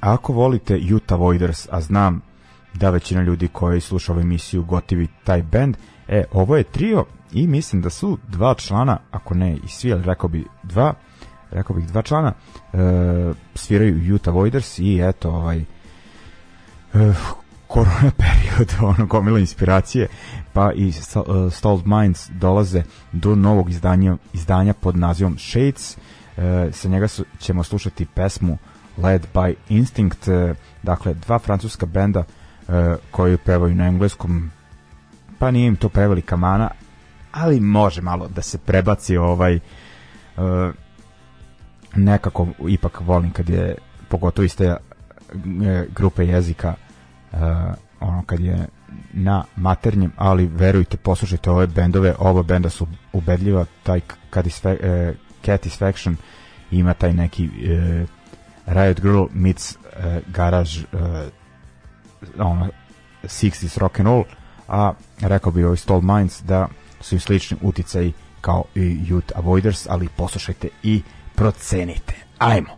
ako 0.00 0.32
volite 0.32 0.80
Utah 0.94 1.18
Voiders, 1.18 1.68
a 1.70 1.80
znam 1.80 2.20
da 2.74 2.90
većina 2.90 3.22
ljudi 3.22 3.48
koji 3.48 3.80
sluša 3.80 4.12
ovu 4.12 4.20
emisiju 4.20 4.64
gotivi 4.64 5.08
taj 5.24 5.42
band, 5.42 5.76
e, 6.08 6.24
ovo 6.32 6.56
je 6.56 6.64
trio 6.64 7.04
i 7.32 7.46
mislim 7.46 7.82
da 7.82 7.90
su 7.90 8.18
dva 8.28 8.54
člana, 8.54 8.98
ako 9.10 9.34
ne 9.34 9.56
i 9.56 9.68
svi, 9.68 9.92
ali 9.92 10.02
rekao 10.02 10.28
bi 10.28 10.44
dva, 10.62 10.94
rekao 11.50 11.76
bih 11.76 11.86
dva 11.86 12.02
člana, 12.02 12.32
e, 12.72 12.78
sviraju 13.54 14.14
Utah 14.14 14.34
Voiders 14.34 14.78
i 14.78 15.00
eto, 15.02 15.30
ovaj, 15.30 15.58
e, 15.58 15.64
korona 17.66 18.10
period, 18.22 18.72
ono, 18.80 19.06
gomila 19.06 19.38
inspiracije, 19.38 20.08
pa 20.52 20.72
i 20.72 20.92
Stalled 21.50 21.86
Minds 21.86 22.28
dolaze 22.30 22.82
do 23.12 23.34
novog 23.34 23.70
izdanja, 23.70 24.16
izdanja 24.32 24.72
pod 24.72 24.96
nazivom 24.96 25.38
Shades, 25.38 25.96
e, 26.36 26.68
sa 26.72 26.88
njega 26.88 27.08
su, 27.08 27.24
ćemo 27.38 27.62
slušati 27.62 28.06
pesmu 28.06 28.58
Led 28.96 29.26
by 29.34 29.54
Instinct, 29.68 30.28
e, 30.28 30.54
dakle, 30.82 31.14
dva 31.14 31.38
francuska 31.38 31.86
benda 31.86 32.24
e, 32.68 32.96
koji 33.10 33.36
pevaju 33.36 33.74
na 33.74 33.86
engleskom, 33.86 34.50
pa 35.38 35.50
nije 35.50 35.66
im 35.66 35.76
to 35.76 35.88
prevelika 35.88 36.36
mana, 36.36 36.70
ali 37.32 37.60
može 37.60 38.02
malo 38.02 38.28
da 38.28 38.42
se 38.42 38.58
prebaci 38.58 39.16
ovaj 39.16 39.54
e, 39.54 39.60
nekako 41.94 42.46
ipak 42.68 43.00
volim 43.00 43.30
kad 43.30 43.48
je 43.48 43.74
pogotovo 44.08 44.46
iste 44.46 44.64
e, 44.64 44.76
grupe 45.94 46.24
jezika 46.26 46.74
ono 48.00 48.22
kad 48.26 48.40
je 48.40 48.66
na 49.12 49.44
maternjem, 49.56 50.12
ali 50.16 50.46
verujte, 50.46 50.96
poslušajte 50.96 51.50
ove 51.50 51.66
bendove, 51.66 52.14
oba 52.18 52.42
benda 52.42 52.70
su 52.70 52.86
ubedljiva, 53.12 53.64
taj 53.82 54.00
Catisfa 54.34 54.70
uh, 54.70 54.78
Catisfaction 55.44 56.16
ima 56.70 56.94
taj 56.94 57.12
neki 57.12 57.44
uh, 57.46 58.08
Riot 58.66 59.00
Girl 59.00 59.24
meets 59.32 59.76
uh, 59.76 59.78
Garage 60.26 60.80
uh, 60.92 61.00
ono, 62.38 62.68
60s 63.22 63.78
rock 63.78 64.00
and 64.00 64.08
roll, 64.08 64.24
a 64.68 64.92
rekao 65.20 65.52
bi 65.52 65.64
ovaj 65.64 65.76
Stall 65.76 66.00
Minds 66.00 66.42
da 66.42 66.68
su 67.00 67.14
im 67.14 67.20
slični 67.20 67.56
uticaji 67.62 68.12
kao 68.40 68.64
i 68.74 68.80
Youth 68.80 69.32
Avoiders, 69.34 69.86
ali 69.90 70.08
poslušajte 70.16 70.68
i 70.82 71.02
procenite. 71.34 72.14
Ajmo! 72.38 72.76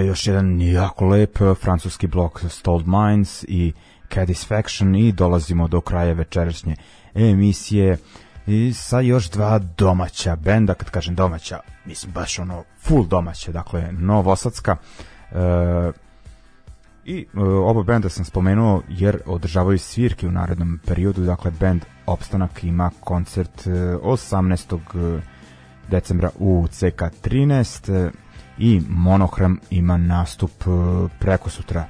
Dakle, 0.00 0.08
još 0.08 0.26
jedan 0.26 0.60
jako 0.60 1.06
lep 1.06 1.40
eh, 1.40 1.54
francuski 1.54 2.06
blok 2.06 2.44
Stalled 2.48 2.86
Minds 2.86 3.44
i 3.48 3.72
Cadisfaction 4.14 4.96
i 4.96 5.12
dolazimo 5.12 5.68
do 5.68 5.80
kraja 5.80 6.12
večerašnje 6.12 6.76
emisije 7.14 7.98
i 8.46 8.72
sa 8.72 9.00
još 9.00 9.30
dva 9.30 9.58
domaća 9.58 10.36
benda, 10.36 10.74
kad 10.74 10.90
kažem 10.90 11.14
domaća, 11.14 11.60
mislim 11.84 12.12
baš 12.12 12.38
ono 12.38 12.64
full 12.82 13.06
domaća, 13.06 13.52
dakle 13.52 13.92
Novosadska 13.92 14.76
e, 15.32 15.36
i 17.04 17.26
e, 17.34 17.40
oba 17.40 17.82
benda 17.82 18.08
sam 18.08 18.24
spomenuo 18.24 18.82
jer 18.88 19.18
održavaju 19.26 19.78
svirke 19.78 20.26
u 20.26 20.32
narednom 20.32 20.80
periodu, 20.86 21.24
dakle 21.24 21.50
band 21.60 21.84
Opstanak 22.06 22.64
ima 22.64 22.90
koncert 23.00 23.66
18. 23.66 25.20
decembra 25.90 26.30
u 26.38 26.66
CK13 26.70 28.10
i 28.60 28.82
Monohram 28.88 29.58
ima 29.70 29.96
nastup 29.96 30.50
e, 30.50 30.68
preko 31.18 31.50
sutra 31.50 31.86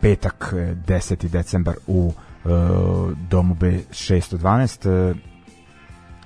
petak 0.00 0.52
10. 0.52 1.24
E, 1.24 1.28
decembar 1.28 1.74
u 1.86 2.12
e, 2.12 2.48
domu 3.30 3.54
B612 3.54 5.14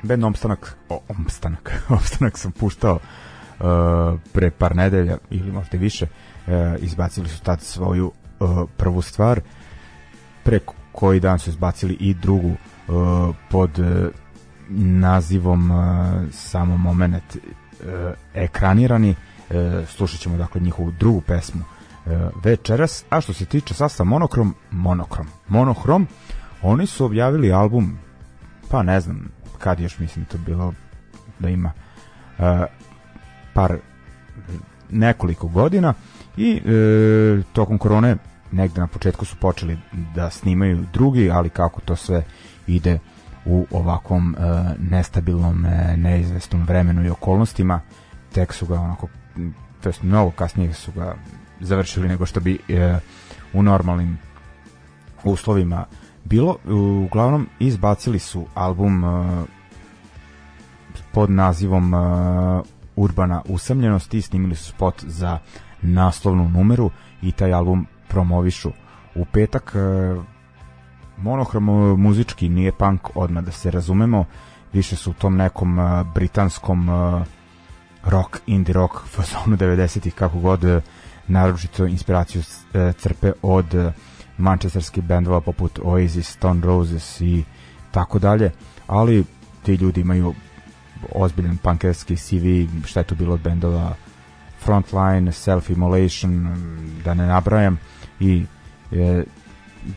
band 0.03 0.24
Omstanak 0.24 0.77
o, 0.89 1.01
Omstanak, 1.09 1.83
Omstanak 1.89 2.39
sam 2.39 2.53
puštao 2.53 2.99
pre 4.33 4.51
par 4.51 4.77
nedelja 4.77 5.18
ili 5.31 5.53
možda 5.53 5.79
više 5.79 6.07
izbacili 6.79 7.29
su 7.29 7.43
tad 7.43 7.61
svoju 7.61 8.12
prvu 8.77 9.03
stvar 9.03 9.41
pre 10.45 10.61
koji 10.93 11.20
dan 11.20 11.39
su 11.39 11.51
izbacili 11.51 11.95
i 12.01 12.14
drugu 12.14 12.53
pod 13.51 13.70
nazivom 14.69 15.71
samo 16.33 16.77
moment 16.77 17.37
ekranirani. 18.35 19.14
E, 19.51 19.85
slušat 19.87 20.21
ćemo 20.21 20.37
dakle 20.37 20.61
njihovu 20.61 20.91
drugu 20.91 21.21
pesmu 21.21 21.62
e, 22.07 22.29
večeras, 22.45 23.05
a 23.11 23.21
što 23.21 23.33
se 23.33 23.45
tiče 23.45 23.75
sasta 23.75 24.05
Monokrom, 24.05 24.55
Monokrom, 24.71 25.27
Monohrom, 25.49 26.07
oni 26.62 26.87
su 26.87 27.05
objavili 27.05 27.53
album, 27.53 27.99
pa 28.71 28.83
ne 28.83 29.01
znam 29.01 29.29
kad 29.59 29.81
još 29.81 29.99
mislim 29.99 30.25
to 30.25 30.39
bilo 30.39 30.75
da 31.39 31.49
ima 31.49 31.73
e, 32.39 32.67
par 33.55 33.77
nekoliko 34.91 35.49
godina. 35.49 35.95
I 36.37 36.62
e, 36.67 37.43
tokom 37.53 37.79
korone 37.79 38.17
negde 38.53 38.81
na 38.81 38.87
početku 38.87 39.25
su 39.25 39.37
počeli 39.37 39.79
da 40.14 40.31
snimaju 40.31 40.85
drugi, 40.93 41.31
ali 41.31 41.49
kako 41.49 41.81
to 41.81 41.97
sve 41.97 42.25
ide 42.67 42.99
u 43.47 43.66
ovakvom 43.70 44.34
e, 44.34 44.38
nestabilnom, 44.78 45.66
e, 45.66 45.97
neizvestnom 45.97 46.64
vremenu 46.64 47.05
i 47.05 47.11
okolnostima, 47.11 47.80
tek 48.32 48.53
su 48.53 48.66
ga 48.66 48.80
onako 48.80 49.09
to 49.80 49.88
jest 49.88 50.03
mnogo 50.03 50.30
kasnije 50.30 50.74
su 50.74 50.92
ga 50.92 51.14
završili 51.61 52.09
nego 52.09 52.26
što 52.26 52.40
bi 52.40 52.59
e, 52.68 52.99
u 53.53 53.62
normalnim 53.62 54.18
uslovima 55.24 55.84
bilo. 56.24 56.57
Uglavnom 57.05 57.49
izbacili 57.59 58.18
su 58.18 58.47
album 58.55 59.05
pod 61.12 61.30
nazivom 61.30 61.92
Urbana 62.97 63.42
usamljenost 63.49 64.14
i 64.14 64.22
snimili 64.22 64.57
su 64.57 64.64
spot 64.64 65.05
za 65.05 65.38
naslovnu 65.82 66.49
numeru 66.49 66.90
i 67.22 67.32
taj 67.32 67.53
album 67.53 67.86
promovišu 68.09 68.70
u 69.14 69.24
petak 69.24 69.74
monohrom 71.17 71.64
muzički 72.01 72.49
nije 72.49 72.73
punk 72.73 73.17
odmah 73.17 73.45
da 73.45 73.53
se 73.53 73.71
razumemo 73.71 74.25
više 74.73 74.97
su 74.97 75.11
u 75.11 75.14
tom 75.14 75.37
nekom 75.37 75.79
e, 75.79 76.05
britanskom 76.14 76.89
e, 76.91 77.25
rock, 78.05 78.39
indie 78.47 78.73
rock 78.73 78.93
fazonu 79.07 79.57
90-ih 79.57 80.14
kako 80.14 80.39
god 80.39 80.64
e, 80.64 80.81
naročito 81.29 81.87
inspiraciju 81.87 82.43
e, 82.75 82.93
crpe 82.93 83.33
od 83.43 83.75
e, 83.75 83.93
manchesterskih 84.39 85.05
bendova 85.05 85.41
poput 85.41 85.79
Oasis, 85.83 86.33
Stone 86.33 86.67
Roses 86.67 87.21
i 87.21 87.45
tako 87.91 88.19
dalje, 88.19 88.53
ali 88.87 89.25
ti 89.62 89.75
ljudi 89.75 90.01
imaju 90.01 90.35
ozbiljan 91.14 91.57
punkerski 91.57 92.17
CV, 92.17 92.45
šta 92.87 93.01
je 93.01 93.05
to 93.05 93.14
bilo 93.14 93.35
od 93.35 93.41
bendova? 93.41 93.95
Frontline, 94.64 95.33
Self 95.33 95.71
Immolation, 95.71 96.57
da 97.05 97.14
ne 97.14 97.27
nabrajam 97.27 97.79
i 98.21 98.45
e, 98.93 99.25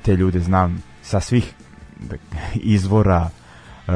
te 0.01 0.15
ljude 0.15 0.39
znam 0.39 0.83
sa 1.09 1.19
svih 1.19 1.53
izvora 2.53 3.29
e, 3.29 3.91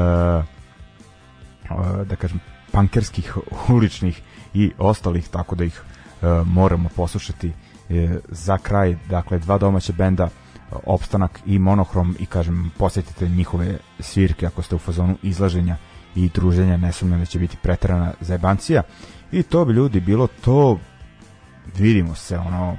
da 2.04 2.16
kažem 2.18 2.40
pankerskih, 2.72 3.36
uličnih 3.68 4.22
i 4.54 4.72
ostalih, 4.78 5.28
tako 5.28 5.54
da 5.54 5.64
ih 5.64 5.82
e, 5.82 6.26
moramo 6.44 6.88
poslušati 6.96 7.52
e, 7.90 8.18
za 8.28 8.58
kraj, 8.58 8.96
dakle 9.08 9.38
dva 9.38 9.58
domaća 9.58 9.92
benda 9.92 10.28
Opstanak 10.86 11.40
i 11.46 11.58
Monohrom 11.58 12.16
i 12.18 12.26
kažem 12.26 12.70
posjetite 12.78 13.28
njihove 13.28 13.78
svirke 14.00 14.46
ako 14.46 14.62
ste 14.62 14.74
u 14.74 14.78
fazonu 14.78 15.16
izlaženja 15.22 15.76
i 16.14 16.28
druženja, 16.28 16.76
ne 16.76 16.92
sumnjam 16.92 17.20
da 17.20 17.26
će 17.26 17.38
biti 17.38 17.56
preterana 17.62 18.12
zajebancija. 18.20 18.82
I 19.32 19.42
to 19.42 19.64
bi 19.64 19.72
ljudi 19.72 20.00
bilo 20.00 20.26
to 20.26 20.78
vidimo 21.76 22.14
se 22.14 22.38
ono 22.38 22.76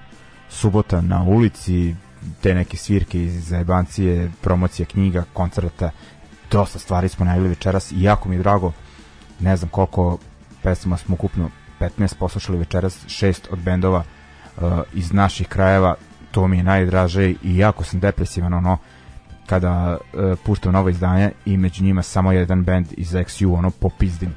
subota 0.50 1.02
na 1.02 1.24
ulici 1.24 1.96
te 2.42 2.54
neke 2.54 2.78
svirke 2.78 3.24
iz 3.24 3.48
zajebancije 3.48 4.32
promocija 4.42 4.86
knjiga, 4.86 5.24
koncerta 5.34 5.92
dosta 6.52 6.80
stvari 6.80 7.10
smo 7.10 7.26
najavili 7.26 7.50
večeras 7.50 7.92
i 7.92 8.02
jako 8.02 8.30
mi 8.30 8.36
je 8.36 8.40
drago 8.40 8.72
ne 9.40 9.58
znam 9.58 9.70
koliko 9.70 10.18
pesama 10.64 10.98
smo 10.98 11.14
ukupno 11.14 11.50
15 11.80 12.16
poslušali 12.20 12.58
večeras, 12.58 13.08
šest 13.08 13.48
od 13.52 13.60
bendova 13.60 14.04
uh, 14.58 14.64
iz 14.94 15.14
naših 15.14 15.48
krajeva, 15.48 15.96
to 16.32 16.48
mi 16.48 16.58
je 16.58 16.64
najdraže 16.64 17.34
i 17.44 17.58
jako 17.58 17.84
sam 17.84 18.00
depresivan 18.00 18.54
ono 18.54 18.78
kada 19.46 19.98
uh, 19.98 20.40
puštam 20.46 20.74
novo 20.74 20.90
izdanje 20.90 21.32
i 21.46 21.58
među 21.58 21.84
njima 21.84 22.02
samo 22.02 22.32
jedan 22.32 22.64
bend 22.64 22.88
iz 22.98 23.12
XU 23.12 23.58
ono 23.58 23.72
popizdim 23.72 24.36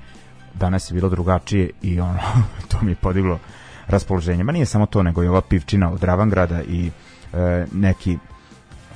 danas 0.55 0.91
je 0.91 0.95
bilo 0.95 1.09
drugačije 1.09 1.71
i 1.83 2.01
ono 2.01 2.19
to 2.69 2.79
mi 2.83 2.91
je 2.91 2.97
podiglo 2.97 3.39
raspoloženje. 3.87 4.45
Ma 4.45 4.53
nije 4.53 4.67
samo 4.67 4.87
to, 4.87 5.03
nego 5.03 5.25
i 5.25 5.29
ova 5.29 5.41
pivčina 5.41 5.93
od 5.93 6.05
Ravangrada 6.05 6.63
i 6.63 6.87
e, 6.87 6.91
neki 7.73 8.19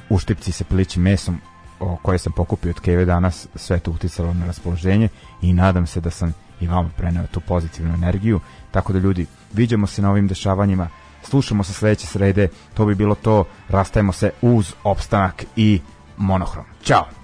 uštipci 0.08 0.52
sa 0.52 0.64
pilićim 0.64 1.02
mesom 1.02 1.40
o 1.80 1.96
koje 2.02 2.18
sam 2.18 2.32
pokupio 2.32 2.70
od 2.70 2.80
Keve 2.80 3.04
danas, 3.04 3.48
sve 3.54 3.78
to 3.78 3.90
uticalo 3.90 4.34
na 4.34 4.46
raspoloženje 4.46 5.08
i 5.42 5.52
nadam 5.52 5.86
se 5.86 6.00
da 6.00 6.10
sam 6.10 6.34
i 6.60 6.66
vama 6.66 6.90
preneo 6.96 7.26
tu 7.26 7.40
pozitivnu 7.40 7.94
energiju. 7.94 8.40
Tako 8.70 8.92
da 8.92 8.98
ljudi, 8.98 9.26
viđamo 9.52 9.86
se 9.86 10.02
na 10.02 10.10
ovim 10.10 10.28
dešavanjima, 10.28 10.88
slušamo 11.22 11.64
se 11.64 11.72
sledeće 11.72 12.06
srede, 12.06 12.48
to 12.74 12.86
bi 12.86 12.94
bilo 12.94 13.14
to, 13.14 13.44
rastajemo 13.68 14.12
se 14.12 14.30
uz 14.42 14.74
opstanak 14.84 15.44
i 15.56 15.80
monohrom. 16.16 16.64
Ćao! 16.84 17.21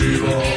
Nije 0.00 0.55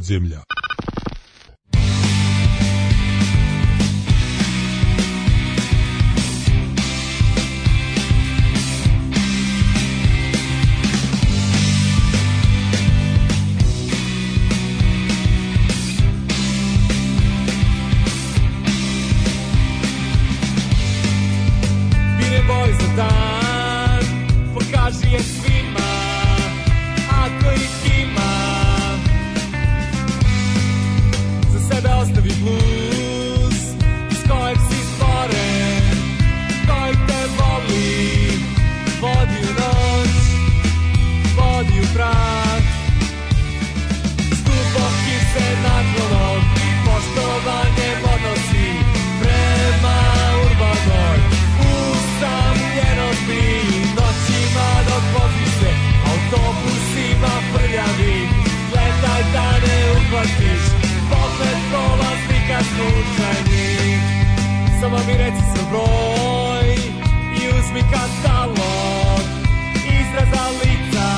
podzemlja. 0.00 0.40
uhvatiš 60.10 60.62
Opet 61.10 61.58
prolaznika 61.70 62.58
slučajni. 62.70 63.98
Samo 64.80 64.96
mi 65.06 65.12
reci 65.16 65.42
svoj 65.54 65.66
broj 65.70 66.74
I 67.36 67.48
uzmi 67.48 67.82
katalog 67.90 69.24
Izraza 69.74 70.48
lica. 70.50 71.10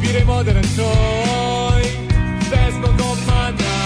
Vire 0.00 0.24
modern 0.26 0.66
čoj 0.76 1.82
Bez 2.50 2.74
mog 2.80 3.00
obmana 3.12 3.76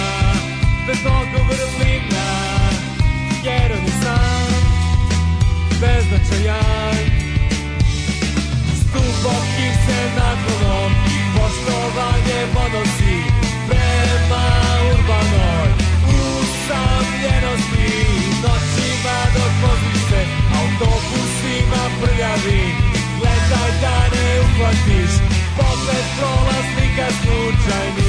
Bez 0.86 0.98
mog 1.05 1.47
vrlina 1.48 2.31
Jer 3.44 3.73
on 3.73 3.85
je 3.85 3.93
sam 4.02 4.55
Beznačajan 5.81 6.70
uhvatiš 24.61 25.12
Pogled 25.57 26.07
prolaznika 26.19 27.07
slučajno. 27.23 27.99